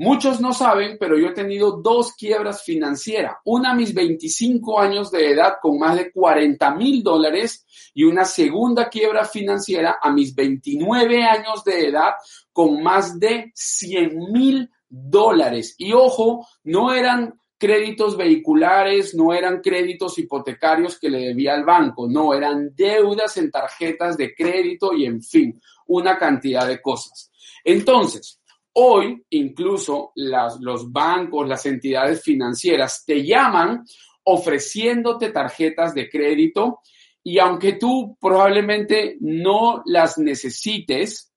Muchos 0.00 0.40
no 0.40 0.52
saben, 0.52 0.96
pero 1.00 1.18
yo 1.18 1.28
he 1.28 1.34
tenido 1.34 1.72
dos 1.72 2.12
quiebras 2.12 2.62
financieras. 2.62 3.38
Una 3.44 3.72
a 3.72 3.74
mis 3.74 3.92
25 3.92 4.78
años 4.78 5.10
de 5.10 5.32
edad 5.32 5.54
con 5.60 5.76
más 5.76 5.96
de 5.96 6.12
40 6.12 6.72
mil 6.76 7.02
dólares 7.02 7.66
y 7.94 8.04
una 8.04 8.24
segunda 8.24 8.88
quiebra 8.88 9.24
financiera 9.24 9.98
a 10.00 10.12
mis 10.12 10.36
29 10.36 11.24
años 11.24 11.64
de 11.64 11.88
edad 11.88 12.12
con 12.52 12.80
más 12.80 13.18
de 13.18 13.50
100 13.56 14.30
mil 14.30 14.70
dólares. 14.88 15.74
Y 15.78 15.92
ojo, 15.92 16.46
no 16.62 16.92
eran 16.92 17.34
créditos 17.58 18.16
vehiculares, 18.16 19.14
no 19.14 19.34
eran 19.34 19.60
créditos 19.60 20.18
hipotecarios 20.18 20.98
que 20.98 21.10
le 21.10 21.18
debía 21.18 21.54
al 21.54 21.64
banco, 21.64 22.08
no, 22.08 22.32
eran 22.32 22.74
deudas 22.74 23.36
en 23.36 23.50
tarjetas 23.50 24.16
de 24.16 24.34
crédito 24.34 24.94
y 24.94 25.04
en 25.04 25.22
fin, 25.22 25.60
una 25.88 26.16
cantidad 26.16 26.66
de 26.66 26.80
cosas. 26.80 27.30
Entonces, 27.64 28.38
Hoy, 28.80 29.24
incluso 29.30 30.12
los 30.14 30.92
bancos, 30.92 31.48
las 31.48 31.66
entidades 31.66 32.22
financieras 32.22 33.02
te 33.04 33.24
llaman 33.24 33.84
ofreciéndote 34.22 35.30
tarjetas 35.30 35.94
de 35.94 36.08
crédito 36.08 36.78
y 37.24 37.40
aunque 37.40 37.72
tú 37.72 38.16
probablemente 38.20 39.16
no 39.20 39.82
las 39.84 40.18
necesites, 40.18 41.32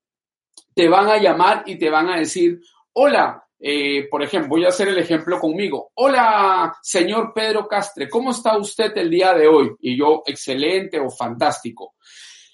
te 0.76 0.88
van 0.88 1.08
a 1.08 1.18
llamar 1.18 1.64
y 1.66 1.80
te 1.80 1.90
van 1.90 2.10
a 2.10 2.18
decir, 2.18 2.62
hola, 2.94 3.44
eh, 3.64 4.08
por 4.10 4.24
ejemplo, 4.24 4.50
voy 4.50 4.66
a 4.66 4.70
hacer 4.70 4.88
el 4.88 4.98
ejemplo 4.98 5.40
conmigo. 5.40 5.92
Hola, 5.94 6.76
señor 6.82 7.32
Pedro 7.34 7.68
Castre, 7.68 8.10
¿cómo 8.10 8.32
está 8.32 8.58
usted 8.58 8.92
el 8.98 9.10
día 9.10 9.36
de 9.36 9.48
hoy? 9.48 9.76
Y 9.82 9.96
yo, 9.96 10.24
excelente 10.26 11.00
o 11.00 11.12
fantástico. 11.12 11.94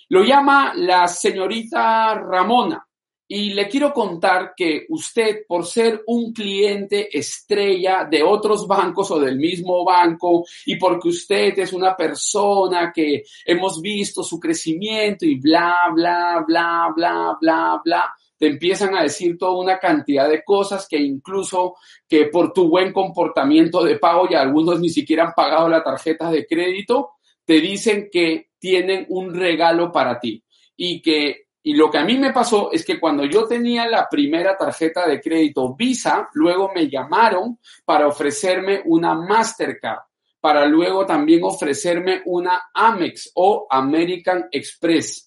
Lo 0.09 0.23
llama 0.23 0.73
la 0.75 1.07
señorita 1.07 2.13
Ramona. 2.15 2.83
Y 3.29 3.53
le 3.53 3.67
quiero 3.67 3.91
contar 3.91 4.53
que 4.55 4.85
usted, 4.87 5.45
por 5.45 5.65
ser 5.65 6.01
un 6.07 6.31
cliente 6.31 7.09
estrella 7.17 8.07
de 8.09 8.23
otros 8.23 8.65
bancos 8.65 9.11
o 9.11 9.19
del 9.19 9.37
mismo 9.37 9.83
banco, 9.83 10.45
y 10.65 10.77
porque 10.77 11.09
usted 11.09 11.59
es 11.59 11.73
una 11.73 11.93
persona 11.93 12.89
que 12.95 13.23
hemos 13.45 13.81
visto 13.81 14.23
su 14.23 14.39
crecimiento 14.39 15.25
y 15.25 15.35
bla, 15.39 15.91
bla, 15.93 16.45
bla, 16.47 16.93
bla, 16.95 17.37
bla, 17.41 17.81
bla, 17.83 18.13
te 18.37 18.47
empiezan 18.47 18.95
a 18.95 19.03
decir 19.03 19.37
toda 19.37 19.57
una 19.57 19.79
cantidad 19.79 20.29
de 20.29 20.43
cosas 20.43 20.87
que 20.87 20.97
incluso 20.97 21.75
que 22.07 22.25
por 22.25 22.53
tu 22.53 22.69
buen 22.69 22.93
comportamiento 22.93 23.83
de 23.83 23.97
pago 23.97 24.27
y 24.29 24.35
algunos 24.35 24.79
ni 24.79 24.89
siquiera 24.89 25.25
han 25.25 25.33
pagado 25.33 25.67
la 25.69 25.83
tarjeta 25.83 26.29
de 26.29 26.45
crédito, 26.45 27.11
te 27.45 27.61
dicen 27.61 28.09
que 28.11 28.49
tienen 28.59 29.05
un 29.09 29.33
regalo 29.33 29.91
para 29.91 30.19
ti. 30.19 30.43
Y 30.75 31.01
que 31.01 31.47
y 31.67 31.73
lo 31.73 31.91
que 31.91 31.97
a 31.97 32.05
mí 32.05 32.17
me 32.17 32.31
pasó 32.31 32.71
es 32.71 32.85
que 32.85 32.97
cuando 32.97 33.25
yo 33.25 33.45
tenía 33.45 33.89
la 33.89 34.07
primera 34.07 34.55
tarjeta 34.55 35.05
de 35.05 35.19
crédito 35.19 35.75
Visa, 35.75 36.29
luego 36.31 36.71
me 36.73 36.87
llamaron 36.87 37.59
para 37.83 38.07
ofrecerme 38.07 38.83
una 38.85 39.13
Mastercard, 39.15 39.99
para 40.39 40.65
luego 40.65 41.05
también 41.05 41.41
ofrecerme 41.43 42.21
una 42.23 42.69
Amex 42.73 43.31
o 43.35 43.67
American 43.69 44.47
Express, 44.49 45.26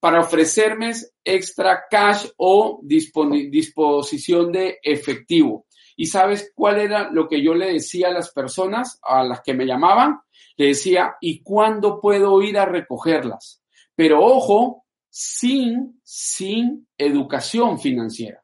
para 0.00 0.20
ofrecerme 0.20 0.92
extra 1.24 1.84
cash 1.90 2.26
o 2.36 2.80
disposición 2.82 4.52
de 4.52 4.78
efectivo. 4.82 5.66
¿Y 5.96 6.06
sabes 6.06 6.52
cuál 6.54 6.78
era 6.78 7.10
lo 7.10 7.26
que 7.26 7.42
yo 7.42 7.54
le 7.54 7.72
decía 7.72 8.08
a 8.08 8.12
las 8.12 8.30
personas, 8.30 8.98
a 9.02 9.24
las 9.24 9.40
que 9.40 9.54
me 9.54 9.64
llamaban? 9.64 10.20
Le 10.56 10.68
decía, 10.68 11.16
¿y 11.20 11.42
cuándo 11.42 12.00
puedo 12.00 12.42
ir 12.42 12.58
a 12.58 12.66
recogerlas? 12.66 13.62
Pero 13.94 14.22
ojo, 14.22 14.84
sin, 15.08 15.98
sin 16.04 16.86
educación 16.98 17.80
financiera. 17.80 18.42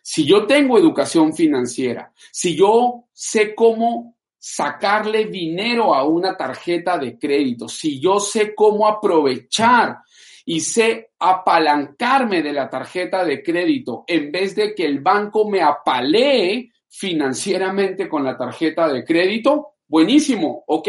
Si 0.00 0.24
yo 0.24 0.46
tengo 0.46 0.78
educación 0.78 1.34
financiera, 1.34 2.12
si 2.30 2.56
yo 2.56 3.06
sé 3.12 3.54
cómo 3.54 4.16
sacarle 4.38 5.26
dinero 5.26 5.94
a 5.94 6.04
una 6.04 6.36
tarjeta 6.36 6.98
de 6.98 7.18
crédito, 7.18 7.68
si 7.68 8.00
yo 8.00 8.18
sé 8.18 8.54
cómo 8.54 8.88
aprovechar 8.88 9.98
y 10.44 10.60
sé 10.60 11.10
apalancarme 11.18 12.42
de 12.42 12.52
la 12.52 12.68
tarjeta 12.68 13.24
de 13.24 13.42
crédito 13.42 14.04
en 14.06 14.32
vez 14.32 14.54
de 14.54 14.74
que 14.74 14.84
el 14.84 15.00
banco 15.00 15.48
me 15.48 15.62
apalee 15.62 16.70
financieramente 16.88 18.08
con 18.08 18.24
la 18.24 18.36
tarjeta 18.36 18.88
de 18.88 19.04
crédito, 19.04 19.76
buenísimo, 19.86 20.64
ok, 20.66 20.88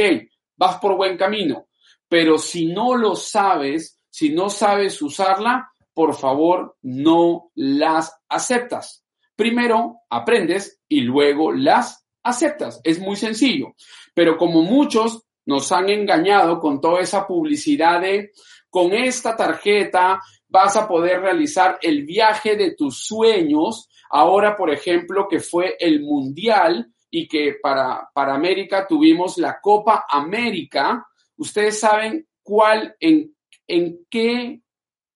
vas 0.58 0.78
por 0.78 0.96
buen 0.98 1.18
camino. 1.18 1.68
Pero 2.08 2.38
si 2.38 2.68
no 2.68 2.96
lo 2.96 3.16
sabes, 3.16 4.00
si 4.10 4.30
no 4.30 4.50
sabes 4.50 5.02
usarla, 5.02 5.72
por 5.94 6.14
favor, 6.16 6.78
no 6.82 7.52
las 7.56 8.14
aceptas. 8.28 9.06
Primero 9.36 10.02
aprendes 10.10 10.80
y 10.88 11.02
luego 11.02 11.52
las 11.52 12.06
aceptas. 12.22 12.82
Es 12.84 13.00
muy 13.00 13.16
sencillo. 13.16 13.74
Pero 14.14 14.38
como 14.38 14.62
muchos 14.62 15.24
nos 15.46 15.72
han 15.72 15.90
engañado 15.90 16.60
con 16.60 16.80
toda 16.80 17.02
esa 17.02 17.28
publicidad 17.28 18.02
de 18.02 18.32
con 18.74 18.92
esta 18.92 19.36
tarjeta 19.36 20.20
vas 20.48 20.76
a 20.76 20.88
poder 20.88 21.22
realizar 21.22 21.78
el 21.80 22.06
viaje 22.06 22.56
de 22.56 22.72
tus 22.72 23.06
sueños. 23.06 23.88
Ahora, 24.10 24.56
por 24.56 24.72
ejemplo, 24.72 25.28
que 25.30 25.40
fue 25.40 25.78
el 25.80 26.02
Mundial 26.02 26.92
y 27.12 27.28
que 27.28 27.58
para, 27.62 28.10
para 28.16 28.34
América 28.34 28.88
tuvimos 28.88 29.38
la 29.38 29.60
Copa 29.62 30.08
América. 30.10 31.06
Ustedes 31.38 31.80
saben 31.80 32.28
cuál, 32.42 32.96
en 33.00 33.36
en 33.68 34.06
qué 34.10 34.62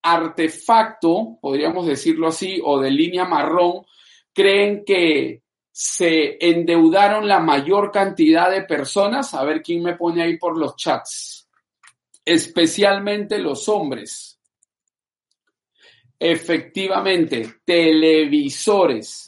artefacto, 0.03 1.37
podríamos 1.41 1.87
decirlo 1.87 2.27
así, 2.27 2.61
o 2.63 2.79
de 2.79 2.91
línea 2.91 3.25
marrón, 3.25 3.85
creen 4.33 4.83
que 4.85 5.41
se 5.71 6.37
endeudaron 6.39 7.27
la 7.27 7.39
mayor 7.39 7.91
cantidad 7.91 8.49
de 8.49 8.61
personas. 8.61 9.33
A 9.33 9.43
ver 9.43 9.61
quién 9.61 9.83
me 9.83 9.95
pone 9.95 10.23
ahí 10.23 10.37
por 10.37 10.57
los 10.57 10.75
chats. 10.75 11.36
Especialmente 12.27 13.39
los 13.39 13.69
hombres. 13.69 14.39
Efectivamente, 16.19 17.59
televisores 17.63 19.27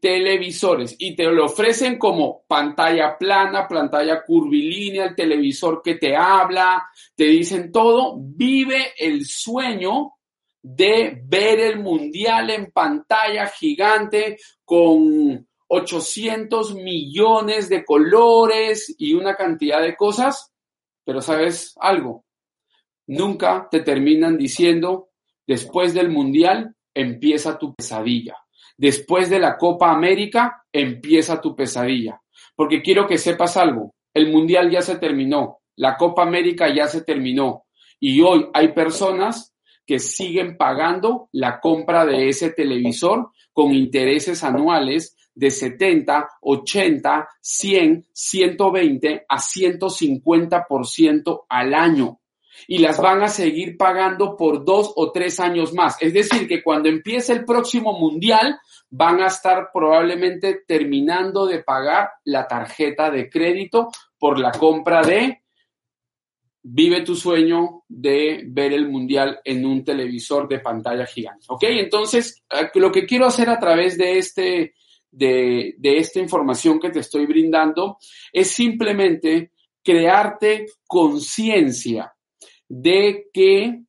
televisores 0.00 0.96
y 0.98 1.14
te 1.14 1.24
lo 1.24 1.44
ofrecen 1.44 1.98
como 1.98 2.42
pantalla 2.46 3.18
plana, 3.18 3.68
pantalla 3.68 4.24
curvilínea, 4.24 5.04
el 5.06 5.14
televisor 5.14 5.82
que 5.82 5.96
te 5.96 6.16
habla, 6.16 6.88
te 7.14 7.24
dicen 7.24 7.70
todo, 7.70 8.16
vive 8.18 8.92
el 8.96 9.26
sueño 9.26 10.14
de 10.62 11.20
ver 11.22 11.60
el 11.60 11.80
mundial 11.80 12.50
en 12.50 12.70
pantalla 12.72 13.46
gigante 13.48 14.38
con 14.64 15.46
800 15.66 16.74
millones 16.76 17.68
de 17.68 17.84
colores 17.84 18.94
y 18.96 19.12
una 19.12 19.34
cantidad 19.36 19.82
de 19.82 19.96
cosas, 19.96 20.50
pero 21.08 21.22
sabes 21.22 21.72
algo, 21.80 22.26
nunca 23.06 23.66
te 23.70 23.80
terminan 23.80 24.36
diciendo, 24.36 25.08
después 25.46 25.94
del 25.94 26.10
mundial 26.10 26.74
empieza 26.92 27.56
tu 27.56 27.74
pesadilla 27.74 28.36
después 28.78 29.28
de 29.28 29.40
la 29.40 29.58
Copa 29.58 29.90
América 29.90 30.64
empieza 30.72 31.40
tu 31.40 31.54
pesadilla. 31.54 32.22
Porque 32.54 32.80
quiero 32.80 33.06
que 33.06 33.18
sepas 33.18 33.56
algo, 33.56 33.94
el 34.14 34.32
Mundial 34.32 34.70
ya 34.70 34.80
se 34.80 34.96
terminó, 34.96 35.58
la 35.76 35.96
Copa 35.96 36.22
América 36.22 36.72
ya 36.74 36.86
se 36.86 37.02
terminó 37.02 37.64
y 38.00 38.20
hoy 38.22 38.46
hay 38.54 38.68
personas 38.72 39.54
que 39.84 39.98
siguen 39.98 40.56
pagando 40.56 41.28
la 41.32 41.60
compra 41.60 42.06
de 42.06 42.28
ese 42.28 42.50
televisor 42.50 43.30
con 43.52 43.74
intereses 43.74 44.44
anuales 44.44 45.16
de 45.38 45.52
70, 45.52 46.28
80, 46.40 47.28
100, 47.40 48.06
120 48.12 49.24
a 49.28 49.36
150% 49.36 51.44
al 51.48 51.74
año 51.74 52.18
y 52.66 52.78
las 52.78 53.00
van 53.00 53.22
a 53.22 53.28
seguir 53.28 53.76
pagando 53.76 54.36
por 54.36 54.64
dos 54.64 54.92
o 54.96 55.12
tres 55.12 55.38
años 55.38 55.72
más. 55.72 55.96
Es 56.00 56.12
decir, 56.12 56.48
que 56.48 56.60
cuando 56.60 56.88
empiece 56.88 57.32
el 57.32 57.44
próximo 57.44 57.96
mundial 57.96 58.58
van 58.90 59.22
a 59.22 59.28
estar 59.28 59.68
probablemente 59.72 60.62
terminando 60.66 61.46
de 61.46 61.62
pagar 61.62 62.10
la 62.24 62.48
tarjeta 62.48 63.08
de 63.08 63.30
crédito 63.30 63.90
por 64.18 64.40
la 64.40 64.50
compra 64.50 65.02
de 65.02 65.42
Vive 66.70 67.02
tu 67.02 67.14
sueño 67.14 67.84
de 67.88 68.42
ver 68.48 68.72
el 68.72 68.88
mundial 68.88 69.40
en 69.44 69.64
un 69.64 69.84
televisor 69.84 70.48
de 70.48 70.58
pantalla 70.58 71.06
gigante. 71.06 71.46
¿Ok? 71.48 71.62
Entonces, 71.62 72.42
eh, 72.50 72.68
lo 72.74 72.92
que 72.92 73.06
quiero 73.06 73.26
hacer 73.26 73.48
a 73.48 73.58
través 73.58 73.96
de 73.96 74.18
este, 74.18 74.74
de, 75.10 75.74
de 75.78 75.98
esta 75.98 76.20
información 76.20 76.78
que 76.78 76.90
te 76.90 77.00
estoy 77.00 77.26
brindando 77.26 77.98
es 78.32 78.50
simplemente 78.50 79.52
crearte 79.82 80.66
conciencia 80.86 82.12
de 82.68 83.28
que 83.32 83.82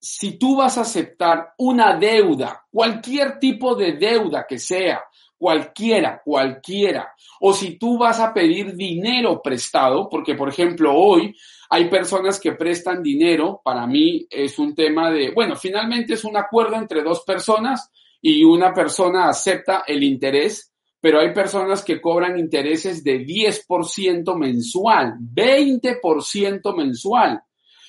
si 0.00 0.38
tú 0.38 0.56
vas 0.56 0.78
a 0.78 0.82
aceptar 0.82 1.52
una 1.58 1.96
deuda, 1.96 2.64
cualquier 2.70 3.38
tipo 3.38 3.74
de 3.74 3.92
deuda 3.92 4.46
que 4.48 4.58
sea, 4.58 5.02
cualquiera, 5.36 6.20
cualquiera, 6.24 7.14
o 7.40 7.52
si 7.52 7.78
tú 7.78 7.98
vas 7.98 8.20
a 8.20 8.32
pedir 8.32 8.74
dinero 8.74 9.40
prestado, 9.42 10.08
porque 10.08 10.34
por 10.34 10.48
ejemplo 10.48 10.94
hoy 10.94 11.34
hay 11.68 11.88
personas 11.88 12.40
que 12.40 12.52
prestan 12.52 13.02
dinero, 13.02 13.60
para 13.62 13.86
mí 13.86 14.26
es 14.30 14.58
un 14.58 14.74
tema 14.74 15.10
de, 15.10 15.30
bueno, 15.30 15.56
finalmente 15.56 16.14
es 16.14 16.24
un 16.24 16.36
acuerdo 16.36 16.76
entre 16.76 17.02
dos 17.02 17.22
personas 17.22 17.90
y 18.22 18.44
una 18.44 18.72
persona 18.74 19.28
acepta 19.28 19.84
el 19.86 20.02
interés, 20.02 20.72
pero 21.00 21.20
hay 21.20 21.32
personas 21.32 21.82
que 21.82 22.00
cobran 22.00 22.38
intereses 22.38 23.02
de 23.02 23.24
10% 23.24 24.36
mensual, 24.36 25.14
20% 25.18 26.76
mensual. 26.76 27.42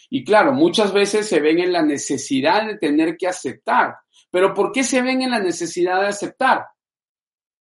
Y 0.09 0.23
claro, 0.23 0.53
muchas 0.53 0.93
veces 0.93 1.27
se 1.27 1.39
ven 1.39 1.59
en 1.59 1.73
la 1.73 1.81
necesidad 1.81 2.67
de 2.67 2.77
tener 2.77 3.17
que 3.17 3.27
aceptar. 3.27 3.95
Pero 4.29 4.53
¿por 4.53 4.71
qué 4.71 4.83
se 4.83 5.01
ven 5.01 5.21
en 5.21 5.31
la 5.31 5.39
necesidad 5.39 6.01
de 6.01 6.07
aceptar? 6.07 6.65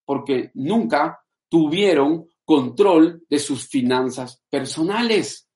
Porque 0.06 0.52
nunca 0.54 1.20
tuvieron 1.48 2.28
control 2.46 3.24
de 3.30 3.40
sus 3.40 3.68
finanzas 3.68 4.44
personales. 4.50 5.48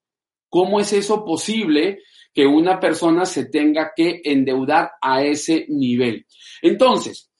¿Cómo 0.48 0.78
es 0.78 0.92
eso 0.92 1.24
posible 1.24 2.00
que 2.34 2.46
una 2.46 2.80
persona 2.80 3.24
se 3.24 3.46
tenga 3.46 3.92
que 3.94 4.20
endeudar 4.24 4.92
a 5.00 5.22
ese 5.22 5.66
nivel? 5.68 6.26
Entonces, 6.60 7.30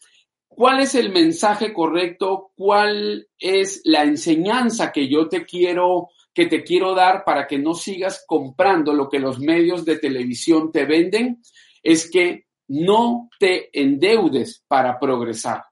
¿cuál 0.47 0.81
es 0.81 0.95
el 0.95 1.13
mensaje 1.13 1.73
correcto? 1.73 2.53
¿Cuál 2.57 3.29
es 3.39 3.81
la 3.85 4.05
enseñanza 4.05 4.93
que 4.93 5.09
yo 5.09 5.29
te 5.29 5.45
quiero 5.45 6.09
que 6.35 6.47
te 6.47 6.65
quiero 6.65 6.95
dar 6.95 7.25
para 7.25 7.47
que 7.47 7.59
no 7.59 7.75
sigas 7.75 8.25
comprando 8.27 8.93
lo 8.93 9.09
que 9.09 9.21
los 9.21 9.39
medios 9.39 9.85
de 9.85 9.99
televisión 9.99 10.73
te 10.73 10.85
venden 10.85 11.41
es 11.81 12.11
que 12.11 12.47
no 12.69 13.31
te 13.39 13.71
endeudes 13.73 14.65
para 14.67 14.99
progresar, 14.99 15.63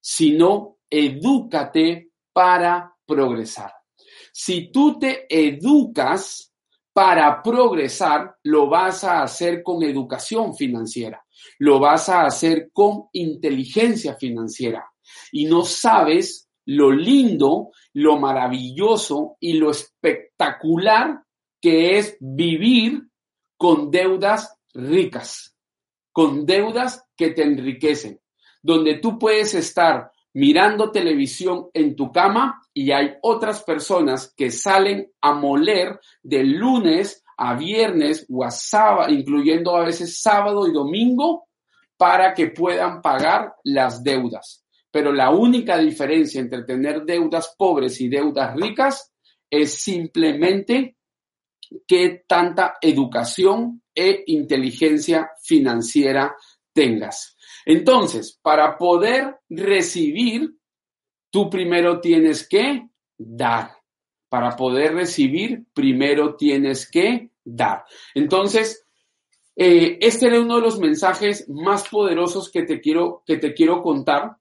sino 0.00 0.78
edúcate 0.88 2.10
para 2.32 2.94
progresar. 3.04 3.72
Si 4.32 4.70
tú 4.70 4.98
te 4.98 5.26
educas 5.28 6.53
para 6.94 7.42
progresar, 7.42 8.36
lo 8.44 8.68
vas 8.68 9.02
a 9.02 9.22
hacer 9.22 9.64
con 9.64 9.82
educación 9.82 10.54
financiera, 10.54 11.24
lo 11.58 11.80
vas 11.80 12.08
a 12.08 12.24
hacer 12.24 12.70
con 12.72 13.08
inteligencia 13.12 14.14
financiera. 14.14 14.86
Y 15.32 15.46
no 15.46 15.64
sabes 15.64 16.48
lo 16.66 16.92
lindo, 16.92 17.72
lo 17.94 18.18
maravilloso 18.18 19.36
y 19.40 19.54
lo 19.54 19.72
espectacular 19.72 21.20
que 21.60 21.98
es 21.98 22.16
vivir 22.20 23.08
con 23.56 23.90
deudas 23.90 24.56
ricas, 24.72 25.56
con 26.12 26.46
deudas 26.46 27.04
que 27.16 27.30
te 27.30 27.42
enriquecen, 27.42 28.20
donde 28.62 28.98
tú 28.98 29.18
puedes 29.18 29.52
estar 29.54 30.12
mirando 30.34 30.90
televisión 30.90 31.68
en 31.72 31.96
tu 31.96 32.12
cama 32.12 32.60
y 32.72 32.90
hay 32.90 33.14
otras 33.22 33.62
personas 33.62 34.32
que 34.36 34.50
salen 34.50 35.10
a 35.20 35.32
moler 35.32 35.98
de 36.22 36.44
lunes 36.44 37.24
a 37.36 37.54
viernes 37.54 38.26
o 38.28 38.44
a 38.44 38.50
sábado, 38.50 39.12
incluyendo 39.12 39.76
a 39.76 39.84
veces 39.84 40.20
sábado 40.20 40.68
y 40.68 40.72
domingo, 40.72 41.48
para 41.96 42.34
que 42.34 42.48
puedan 42.48 43.00
pagar 43.00 43.54
las 43.64 44.02
deudas. 44.02 44.64
Pero 44.90 45.12
la 45.12 45.30
única 45.30 45.78
diferencia 45.78 46.40
entre 46.40 46.64
tener 46.64 47.04
deudas 47.04 47.54
pobres 47.56 48.00
y 48.00 48.08
deudas 48.08 48.54
ricas 48.56 49.12
es 49.50 49.74
simplemente 49.74 50.96
qué 51.86 52.24
tanta 52.26 52.76
educación 52.80 53.82
e 53.94 54.24
inteligencia 54.26 55.30
financiera 55.40 56.36
tengas. 56.74 57.36
Entonces, 57.64 58.38
para 58.42 58.76
poder 58.76 59.38
recibir, 59.48 60.54
tú 61.30 61.48
primero 61.48 62.00
tienes 62.00 62.46
que 62.46 62.88
dar. 63.16 63.70
Para 64.28 64.56
poder 64.56 64.94
recibir, 64.94 65.64
primero 65.72 66.36
tienes 66.36 66.90
que 66.90 67.30
dar. 67.44 67.84
Entonces, 68.14 68.84
eh, 69.56 69.98
este 70.00 70.26
era 70.26 70.40
uno 70.40 70.56
de 70.56 70.62
los 70.62 70.78
mensajes 70.78 71.48
más 71.48 71.88
poderosos 71.88 72.50
que 72.50 72.64
te 72.64 72.80
quiero, 72.80 73.22
que 73.24 73.36
te 73.36 73.54
quiero 73.54 73.80
contar 73.80 74.36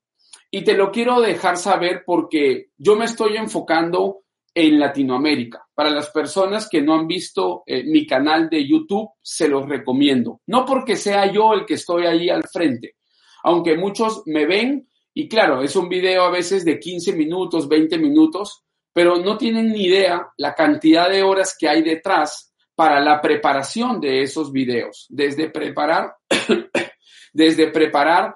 y 0.50 0.64
te 0.64 0.74
lo 0.74 0.92
quiero 0.92 1.22
dejar 1.22 1.58
saber 1.58 2.04
porque 2.06 2.70
yo 2.78 2.96
me 2.96 3.06
estoy 3.06 3.38
enfocando 3.38 4.24
en 4.54 4.80
Latinoamérica. 4.80 5.66
Para 5.74 5.90
las 5.90 6.10
personas 6.10 6.70
que 6.70 6.82
no 6.82 6.94
han 6.94 7.08
visto 7.08 7.64
eh, 7.66 7.84
mi 7.84 8.06
canal 8.06 8.50
de 8.50 8.68
YouTube, 8.68 9.10
se 9.22 9.48
los 9.48 9.68
recomiendo. 9.68 10.42
No 10.48 10.66
porque 10.66 10.96
sea 10.96 11.32
yo 11.32 11.54
el 11.54 11.66
que 11.66 11.76
estoy 11.76 12.06
ahí 12.06 12.30
al 12.30 12.44
frente, 12.44 12.96
aunque 13.44 13.76
muchos 13.76 14.24
me 14.26 14.46
ven 14.46 14.88
y 15.14 15.28
claro, 15.28 15.62
es 15.62 15.76
un 15.76 15.90
video 15.90 16.24
a 16.24 16.32
veces 16.32 16.66
de 16.66 16.80
15 16.80 17.14
minutos, 17.14 17.68
20 17.68 17.98
minutos, 18.00 18.64
pero 18.92 19.18
no 19.18 19.38
tienen 19.38 19.72
ni 19.72 19.86
idea 19.86 20.28
la 20.38 20.56
cantidad 20.56 21.10
de 21.10 21.22
horas 21.22 21.56
que 21.60 21.70
hay 21.70 21.84
detrás 21.84 22.54
para 22.76 23.00
la 23.00 23.22
preparación 23.22 24.02
de 24.02 24.24
esos 24.24 24.52
videos. 24.52 25.06
Desde 25.10 25.50
preparar, 25.50 26.16
desde 27.34 27.68
preparar 27.68 28.34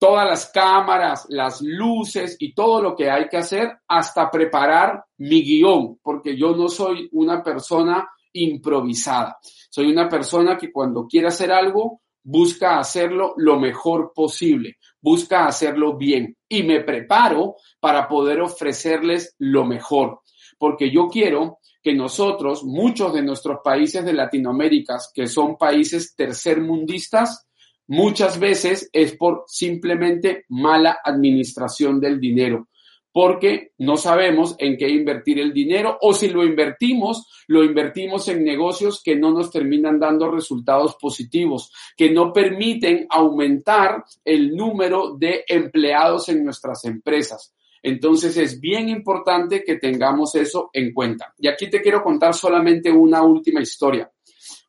todas 0.00 0.26
las 0.26 0.50
cámaras, 0.50 1.26
las 1.28 1.60
luces 1.60 2.36
y 2.38 2.54
todo 2.54 2.80
lo 2.80 2.96
que 2.96 3.10
hay 3.10 3.28
que 3.28 3.36
hacer 3.36 3.70
hasta 3.86 4.30
preparar 4.30 5.04
mi 5.18 5.42
guion, 5.42 5.98
porque 6.02 6.36
yo 6.36 6.56
no 6.56 6.68
soy 6.68 7.08
una 7.12 7.42
persona 7.44 8.08
improvisada. 8.32 9.36
Soy 9.42 9.92
una 9.92 10.08
persona 10.08 10.56
que 10.56 10.72
cuando 10.72 11.06
quiere 11.06 11.28
hacer 11.28 11.52
algo, 11.52 12.00
busca 12.22 12.78
hacerlo 12.78 13.34
lo 13.36 13.60
mejor 13.60 14.12
posible, 14.14 14.78
busca 15.02 15.46
hacerlo 15.46 15.96
bien 15.96 16.34
y 16.48 16.62
me 16.62 16.80
preparo 16.80 17.56
para 17.78 18.08
poder 18.08 18.40
ofrecerles 18.40 19.34
lo 19.38 19.66
mejor, 19.66 20.20
porque 20.58 20.90
yo 20.90 21.08
quiero 21.08 21.58
que 21.82 21.94
nosotros, 21.94 22.64
muchos 22.64 23.12
de 23.12 23.22
nuestros 23.22 23.58
países 23.62 24.04
de 24.04 24.12
Latinoamérica, 24.14 24.98
que 25.14 25.26
son 25.26 25.56
países 25.56 26.14
tercermundistas, 26.14 27.49
muchas 27.90 28.38
veces 28.38 28.88
es 28.92 29.16
por 29.16 29.44
simplemente 29.48 30.44
mala 30.48 30.98
administración 31.04 32.00
del 32.00 32.20
dinero, 32.20 32.68
porque 33.12 33.72
no 33.78 33.96
sabemos 33.96 34.54
en 34.60 34.76
qué 34.76 34.88
invertir 34.88 35.40
el 35.40 35.52
dinero 35.52 35.98
o 36.00 36.12
si 36.12 36.28
lo 36.28 36.44
invertimos, 36.44 37.26
lo 37.48 37.64
invertimos 37.64 38.28
en 38.28 38.44
negocios 38.44 39.02
que 39.02 39.16
no 39.16 39.32
nos 39.32 39.50
terminan 39.50 39.98
dando 39.98 40.30
resultados 40.30 40.94
positivos, 41.00 41.72
que 41.96 42.10
no 42.10 42.32
permiten 42.32 43.08
aumentar 43.10 44.04
el 44.24 44.54
número 44.54 45.16
de 45.16 45.44
empleados 45.48 46.28
en 46.28 46.44
nuestras 46.44 46.84
empresas. 46.84 47.56
Entonces 47.82 48.36
es 48.36 48.60
bien 48.60 48.88
importante 48.88 49.64
que 49.64 49.78
tengamos 49.78 50.36
eso 50.36 50.70
en 50.72 50.94
cuenta. 50.94 51.34
Y 51.38 51.48
aquí 51.48 51.68
te 51.68 51.82
quiero 51.82 52.04
contar 52.04 52.34
solamente 52.34 52.92
una 52.92 53.22
última 53.22 53.60
historia. 53.60 54.08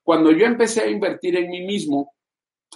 Cuando 0.02 0.32
yo 0.32 0.48
empecé 0.48 0.82
a 0.82 0.90
invertir 0.90 1.38
en 1.38 1.52
mí 1.52 1.62
mismo, 1.62 2.14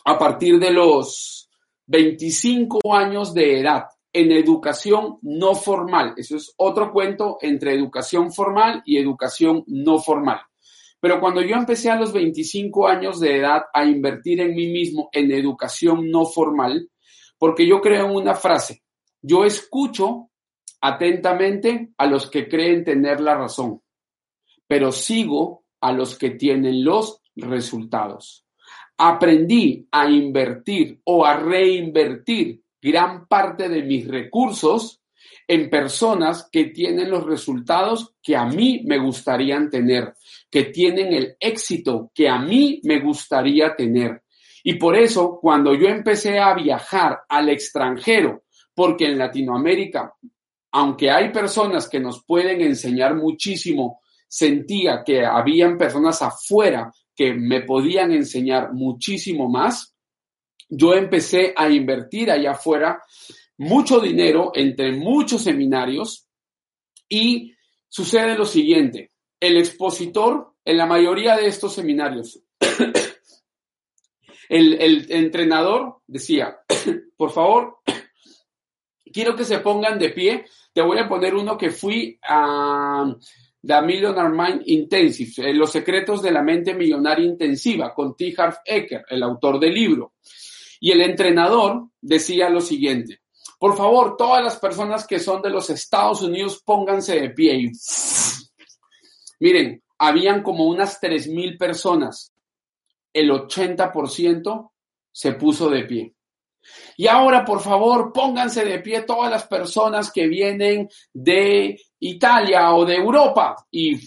a 0.03 0.17
partir 0.17 0.59
de 0.59 0.71
los 0.71 1.49
25 1.87 2.93
años 2.93 3.33
de 3.33 3.59
edad 3.59 3.85
en 4.11 4.31
educación 4.31 5.17
no 5.21 5.55
formal. 5.55 6.13
Eso 6.17 6.37
es 6.37 6.53
otro 6.57 6.91
cuento 6.91 7.37
entre 7.41 7.73
educación 7.73 8.31
formal 8.31 8.81
y 8.85 8.97
educación 8.97 9.63
no 9.67 9.99
formal. 9.99 10.39
Pero 10.99 11.19
cuando 11.19 11.41
yo 11.41 11.55
empecé 11.55 11.91
a 11.91 11.97
los 11.97 12.13
25 12.13 12.87
años 12.87 13.19
de 13.19 13.37
edad 13.37 13.63
a 13.73 13.85
invertir 13.85 14.41
en 14.41 14.55
mí 14.55 14.67
mismo 14.67 15.09
en 15.11 15.31
educación 15.31 16.09
no 16.09 16.25
formal, 16.25 16.89
porque 17.37 17.67
yo 17.67 17.81
creo 17.81 18.05
en 18.05 18.15
una 18.15 18.33
frase, 18.33 18.83
yo 19.21 19.43
escucho 19.43 20.29
atentamente 20.81 21.91
a 21.97 22.07
los 22.07 22.29
que 22.29 22.47
creen 22.47 22.83
tener 22.83 23.19
la 23.19 23.35
razón, 23.35 23.81
pero 24.67 24.91
sigo 24.91 25.65
a 25.81 25.91
los 25.91 26.17
que 26.17 26.31
tienen 26.31 26.83
los 26.83 27.21
resultados 27.35 28.44
aprendí 28.97 29.87
a 29.91 30.09
invertir 30.09 30.99
o 31.03 31.25
a 31.25 31.37
reinvertir 31.37 32.61
gran 32.81 33.27
parte 33.27 33.67
de 33.67 33.83
mis 33.83 34.07
recursos 34.07 35.01
en 35.47 35.69
personas 35.69 36.49
que 36.51 36.65
tienen 36.65 37.09
los 37.09 37.25
resultados 37.25 38.15
que 38.21 38.35
a 38.35 38.45
mí 38.45 38.81
me 38.85 38.97
gustaría 38.97 39.59
tener, 39.69 40.13
que 40.49 40.65
tienen 40.65 41.13
el 41.13 41.35
éxito 41.39 42.11
que 42.13 42.27
a 42.27 42.39
mí 42.39 42.79
me 42.83 42.99
gustaría 42.99 43.75
tener. 43.75 44.23
Y 44.63 44.75
por 44.75 44.95
eso, 44.95 45.37
cuando 45.39 45.75
yo 45.75 45.87
empecé 45.87 46.39
a 46.39 46.55
viajar 46.55 47.19
al 47.29 47.49
extranjero, 47.49 48.45
porque 48.73 49.05
en 49.05 49.17
Latinoamérica, 49.17 50.13
aunque 50.71 51.11
hay 51.11 51.31
personas 51.31 51.87
que 51.87 51.99
nos 51.99 52.23
pueden 52.23 52.61
enseñar 52.61 53.15
muchísimo, 53.15 54.01
sentía 54.35 55.01
que 55.05 55.25
habían 55.25 55.77
personas 55.77 56.21
afuera 56.21 56.91
que 57.15 57.33
me 57.33 57.61
podían 57.61 58.11
enseñar 58.11 58.73
muchísimo 58.73 59.47
más, 59.49 59.95
yo 60.67 60.93
empecé 60.93 61.53
a 61.55 61.69
invertir 61.69 62.29
allá 62.29 62.51
afuera 62.51 63.01
mucho 63.57 64.01
dinero 64.01 64.51
entre 64.53 64.91
muchos 64.91 65.41
seminarios 65.41 66.27
y 67.07 67.53
sucede 67.87 68.37
lo 68.37 68.45
siguiente, 68.45 69.13
el 69.39 69.55
expositor 69.55 70.51
en 70.65 70.79
la 70.79 70.85
mayoría 70.85 71.37
de 71.37 71.47
estos 71.47 71.73
seminarios, 71.73 72.41
El, 74.49 75.09
entrenador 75.11 76.01
decía, 76.05 76.57
por 77.17 77.31
favor, 77.31 77.79
quiero 79.13 79.35
que 79.35 79.43
se 79.43 79.57
pongan 79.57 79.97
de 79.97 80.09
pie. 80.09 80.45
Te 80.71 80.83
voy 80.83 80.99
a 80.99 81.07
poner 81.07 81.33
uno 81.33 81.57
que 81.57 81.71
fui 81.71 82.19
a 82.21 83.11
The 83.65 83.81
Millionaire 83.81 84.29
Mind 84.29 84.61
Intensive, 84.65 85.49
eh, 85.49 85.53
Los 85.53 85.71
secretos 85.71 86.21
de 86.21 86.31
la 86.31 86.41
mente 86.41 86.73
millonaria 86.73 87.25
intensiva, 87.25 87.93
con 87.93 88.15
T. 88.15 88.33
Harv 88.37 88.57
Eker, 88.65 89.05
el 89.09 89.23
autor 89.23 89.59
del 89.59 89.73
libro. 89.73 90.13
Y 90.79 90.91
el 90.91 91.01
entrenador 91.01 91.87
decía 92.01 92.49
lo 92.49 92.61
siguiente, 92.61 93.21
por 93.57 93.77
favor, 93.77 94.17
todas 94.17 94.43
las 94.43 94.57
personas 94.57 95.07
que 95.07 95.19
son 95.19 95.41
de 95.41 95.49
los 95.49 95.69
Estados 95.69 96.21
Unidos, 96.21 96.61
pónganse 96.63 97.19
de 97.19 97.29
pie. 97.29 97.55
Y, 97.55 97.71
miren, 99.39 99.83
habían 99.97 100.43
como 100.43 100.65
unas 100.65 101.01
3.000 101.01 101.57
personas. 101.57 102.33
El 103.13 103.31
80% 103.31 104.71
se 105.11 105.31
puso 105.33 105.69
de 105.69 105.83
pie. 105.83 106.14
Y 106.97 107.07
ahora, 107.07 107.43
por 107.43 107.61
favor, 107.61 108.11
pónganse 108.13 108.65
de 108.65 108.79
pie 108.79 109.01
todas 109.01 109.29
las 109.29 109.47
personas 109.47 110.11
que 110.11 110.27
vienen 110.27 110.89
de 111.13 111.79
Italia 111.99 112.73
o 112.73 112.85
de 112.85 112.95
Europa. 112.95 113.55
Y 113.71 113.99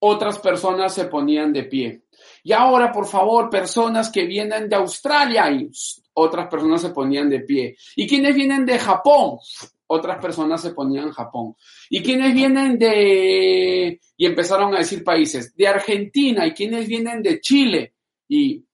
otras 0.00 0.38
personas 0.38 0.94
se 0.94 1.06
ponían 1.06 1.52
de 1.52 1.64
pie. 1.64 2.02
Y 2.42 2.52
ahora, 2.52 2.90
por 2.92 3.06
favor, 3.06 3.50
personas 3.50 4.10
que 4.10 4.24
vienen 4.24 4.68
de 4.68 4.76
Australia 4.76 5.50
y 5.50 5.68
otras 6.14 6.48
personas 6.48 6.80
se 6.80 6.90
ponían 6.90 7.28
de 7.28 7.40
pie. 7.40 7.76
¿Y 7.96 8.06
quienes 8.06 8.34
vienen 8.34 8.64
de 8.64 8.78
Japón? 8.78 9.38
Otras 9.86 10.18
personas 10.18 10.62
se 10.62 10.70
ponían 10.70 11.10
Japón. 11.10 11.54
¿Y 11.90 12.02
quienes 12.02 12.34
vienen 12.34 12.78
de... 12.78 14.00
y 14.16 14.26
empezaron 14.26 14.74
a 14.74 14.78
decir 14.78 15.02
países, 15.02 15.54
de 15.54 15.68
Argentina 15.68 16.46
y 16.46 16.52
quienes 16.52 16.86
vienen 16.86 17.22
de 17.22 17.40
Chile? 17.40 17.94
Y, 18.28 18.64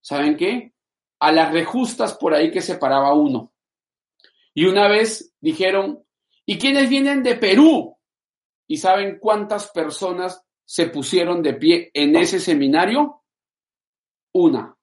¿saben 0.00 0.36
qué? 0.36 0.73
A 1.24 1.32
las 1.32 1.52
rejustas 1.52 2.18
por 2.18 2.34
ahí 2.34 2.50
que 2.50 2.60
se 2.60 2.74
paraba 2.74 3.14
uno. 3.14 3.54
Y 4.52 4.66
una 4.66 4.88
vez 4.88 5.34
dijeron, 5.40 6.04
¿y 6.44 6.58
quienes 6.58 6.90
vienen 6.90 7.22
de 7.22 7.36
Perú? 7.36 7.96
¿Y 8.68 8.76
saben 8.76 9.18
cuántas 9.18 9.70
personas 9.70 10.44
se 10.66 10.88
pusieron 10.88 11.42
de 11.42 11.54
pie 11.54 11.90
en 11.94 12.14
ese 12.16 12.38
seminario? 12.38 13.22
Una, 14.34 14.76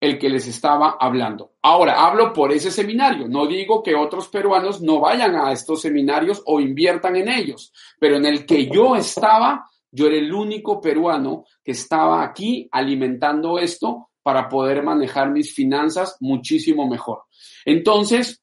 el 0.00 0.20
que 0.20 0.30
les 0.30 0.46
estaba 0.46 0.98
hablando. 1.00 1.54
Ahora, 1.62 2.06
hablo 2.06 2.32
por 2.32 2.52
ese 2.52 2.70
seminario. 2.70 3.26
No 3.26 3.48
digo 3.48 3.82
que 3.82 3.96
otros 3.96 4.28
peruanos 4.28 4.82
no 4.82 5.00
vayan 5.00 5.34
a 5.34 5.50
estos 5.50 5.80
seminarios 5.80 6.44
o 6.46 6.60
inviertan 6.60 7.16
en 7.16 7.28
ellos, 7.28 7.72
pero 7.98 8.18
en 8.18 8.26
el 8.26 8.46
que 8.46 8.68
yo 8.68 8.94
estaba, 8.94 9.68
yo 9.90 10.06
era 10.06 10.16
el 10.16 10.32
único 10.32 10.80
peruano 10.80 11.44
que 11.64 11.72
estaba 11.72 12.22
aquí 12.22 12.68
alimentando 12.70 13.58
esto 13.58 14.10
para 14.22 14.48
poder 14.48 14.82
manejar 14.82 15.30
mis 15.30 15.54
finanzas 15.54 16.16
muchísimo 16.20 16.88
mejor. 16.88 17.22
Entonces, 17.64 18.42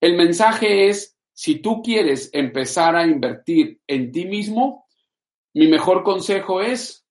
el 0.00 0.16
mensaje 0.16 0.88
es, 0.88 1.16
si 1.32 1.56
tú 1.56 1.82
quieres 1.82 2.30
empezar 2.32 2.96
a 2.96 3.06
invertir 3.06 3.80
en 3.86 4.12
ti 4.12 4.24
mismo, 4.24 4.86
mi 5.54 5.68
mejor 5.68 6.02
consejo 6.02 6.60
es 6.60 7.06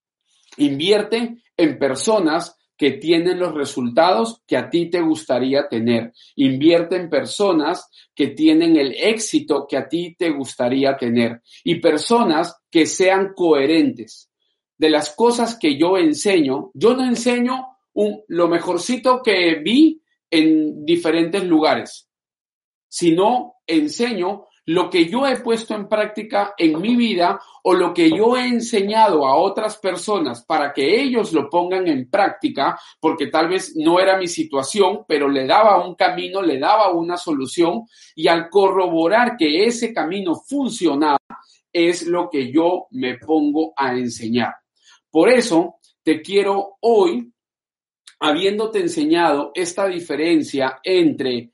invierte 0.57 1.43
en 1.57 1.79
personas 1.79 2.57
que 2.77 2.91
tienen 2.91 3.39
los 3.39 3.53
resultados 3.53 4.41
que 4.45 4.57
a 4.57 4.69
ti 4.69 4.89
te 4.89 5.01
gustaría 5.01 5.67
tener. 5.67 6.13
Invierte 6.35 6.97
en 6.97 7.09
personas 7.09 7.89
que 8.13 8.27
tienen 8.27 8.75
el 8.75 8.93
éxito 8.93 9.65
que 9.67 9.77
a 9.77 9.87
ti 9.87 10.15
te 10.17 10.29
gustaría 10.29 10.97
tener 10.97 11.41
y 11.63 11.75
personas 11.75 12.55
que 12.69 12.85
sean 12.85 13.33
coherentes. 13.33 14.29
De 14.77 14.89
las 14.89 15.15
cosas 15.15 15.57
que 15.57 15.77
yo 15.77 15.97
enseño, 15.97 16.71
yo 16.73 16.95
no 16.95 17.05
enseño 17.05 17.74
lo 18.27 18.47
mejorcito 18.47 19.21
que 19.21 19.55
vi 19.55 20.01
en 20.29 20.85
diferentes 20.85 21.43
lugares, 21.43 22.09
sino 22.87 23.55
enseño 23.65 24.45
lo 24.67 24.89
que 24.89 25.05
yo 25.07 25.27
he 25.27 25.37
puesto 25.41 25.75
en 25.75 25.87
práctica 25.87 26.55
en 26.57 26.81
mi 26.81 26.95
vida 26.95 27.39
o 27.63 27.73
lo 27.73 27.93
que 27.93 28.09
yo 28.09 28.35
he 28.35 28.47
enseñado 28.47 29.27
a 29.27 29.35
otras 29.35 29.77
personas 29.77 30.43
para 30.43 30.73
que 30.73 31.01
ellos 31.01 31.33
lo 31.33 31.49
pongan 31.49 31.87
en 31.87 32.09
práctica, 32.09 32.79
porque 32.99 33.27
tal 33.27 33.49
vez 33.49 33.75
no 33.75 33.99
era 33.99 34.17
mi 34.17 34.27
situación, 34.27 35.05
pero 35.07 35.29
le 35.29 35.45
daba 35.45 35.85
un 35.85 35.93
camino, 35.93 36.41
le 36.41 36.57
daba 36.57 36.91
una 36.91 37.15
solución 37.15 37.83
y 38.15 38.27
al 38.27 38.49
corroborar 38.49 39.37
que 39.37 39.65
ese 39.65 39.93
camino 39.93 40.35
funcionaba, 40.35 41.19
es 41.71 42.07
lo 42.07 42.29
que 42.29 42.51
yo 42.51 42.87
me 42.91 43.17
pongo 43.19 43.73
a 43.75 43.93
enseñar. 43.93 44.53
Por 45.11 45.29
eso 45.29 45.75
te 46.01 46.21
quiero 46.21 46.77
hoy, 46.79 47.31
habiéndote 48.19 48.79
enseñado 48.79 49.51
esta 49.53 49.87
diferencia 49.87 50.79
entre 50.83 51.51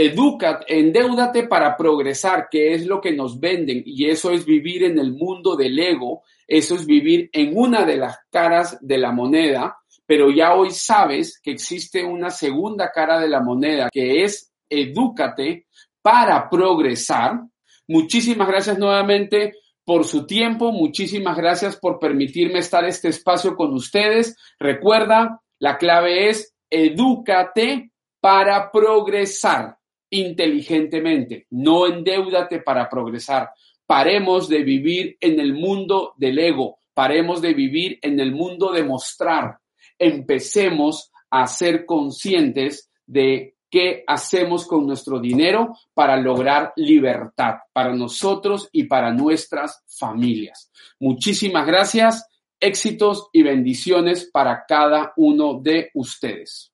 Educa, 0.00 0.60
endeudate 0.68 1.48
para 1.48 1.76
progresar, 1.76 2.46
que 2.48 2.72
es 2.72 2.86
lo 2.86 3.00
que 3.00 3.10
nos 3.10 3.40
venden, 3.40 3.82
y 3.84 4.08
eso 4.08 4.30
es 4.30 4.44
vivir 4.44 4.84
en 4.84 4.96
el 4.96 5.12
mundo 5.12 5.56
del 5.56 5.76
ego, 5.76 6.22
eso 6.46 6.76
es 6.76 6.86
vivir 6.86 7.28
en 7.32 7.50
una 7.56 7.84
de 7.84 7.96
las 7.96 8.16
caras 8.30 8.78
de 8.80 8.96
la 8.96 9.10
moneda, 9.10 9.76
pero 10.06 10.30
ya 10.30 10.54
hoy 10.54 10.70
sabes 10.70 11.40
que 11.42 11.50
existe 11.50 12.04
una 12.04 12.30
segunda 12.30 12.92
cara 12.92 13.18
de 13.18 13.28
la 13.28 13.40
moneda, 13.40 13.88
que 13.92 14.22
es 14.22 14.52
edúcate 14.70 15.66
para 16.00 16.48
progresar. 16.48 17.40
Muchísimas 17.88 18.46
gracias 18.46 18.78
nuevamente 18.78 19.54
por 19.84 20.04
su 20.04 20.26
tiempo, 20.26 20.70
muchísimas 20.70 21.36
gracias 21.36 21.76
por 21.76 21.98
permitirme 21.98 22.60
estar 22.60 22.84
este 22.84 23.08
espacio 23.08 23.56
con 23.56 23.74
ustedes. 23.74 24.36
Recuerda, 24.60 25.40
la 25.58 25.78
clave 25.78 26.28
es 26.28 26.54
edúcate 26.70 27.92
para 28.20 28.70
progresar 28.70 29.76
inteligentemente, 30.10 31.46
no 31.50 31.86
endeudate 31.86 32.60
para 32.60 32.88
progresar. 32.88 33.50
Paremos 33.86 34.48
de 34.48 34.62
vivir 34.62 35.16
en 35.20 35.40
el 35.40 35.54
mundo 35.54 36.14
del 36.16 36.38
ego, 36.38 36.80
paremos 36.94 37.40
de 37.40 37.54
vivir 37.54 37.98
en 38.02 38.20
el 38.20 38.32
mundo 38.32 38.72
de 38.72 38.82
mostrar. 38.82 39.58
Empecemos 39.98 41.10
a 41.30 41.46
ser 41.46 41.84
conscientes 41.84 42.90
de 43.06 43.56
qué 43.70 44.04
hacemos 44.06 44.66
con 44.66 44.86
nuestro 44.86 45.20
dinero 45.20 45.76
para 45.92 46.16
lograr 46.16 46.72
libertad 46.76 47.56
para 47.72 47.94
nosotros 47.94 48.68
y 48.72 48.84
para 48.84 49.12
nuestras 49.12 49.84
familias. 49.86 50.70
Muchísimas 50.98 51.66
gracias, 51.66 52.26
éxitos 52.60 53.28
y 53.32 53.42
bendiciones 53.42 54.28
para 54.32 54.64
cada 54.66 55.12
uno 55.16 55.60
de 55.60 55.90
ustedes. 55.94 56.72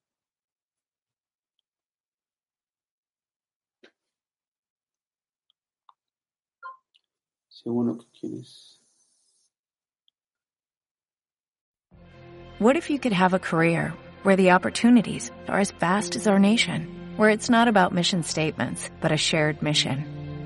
What 12.58 12.76
if 12.76 12.90
you 12.90 12.98
could 12.98 13.12
have 13.12 13.32
a 13.32 13.38
career 13.38 13.94
where 14.22 14.36
the 14.36 14.50
opportunities 14.50 15.30
are 15.48 15.58
as 15.58 15.70
vast 15.70 16.14
as 16.14 16.26
our 16.26 16.38
nation, 16.38 17.14
where 17.16 17.30
it's 17.30 17.48
not 17.48 17.68
about 17.68 17.92
mission 17.92 18.22
statements, 18.22 18.90
but 19.00 19.12
a 19.12 19.16
shared 19.16 19.62
mission? 19.62 20.23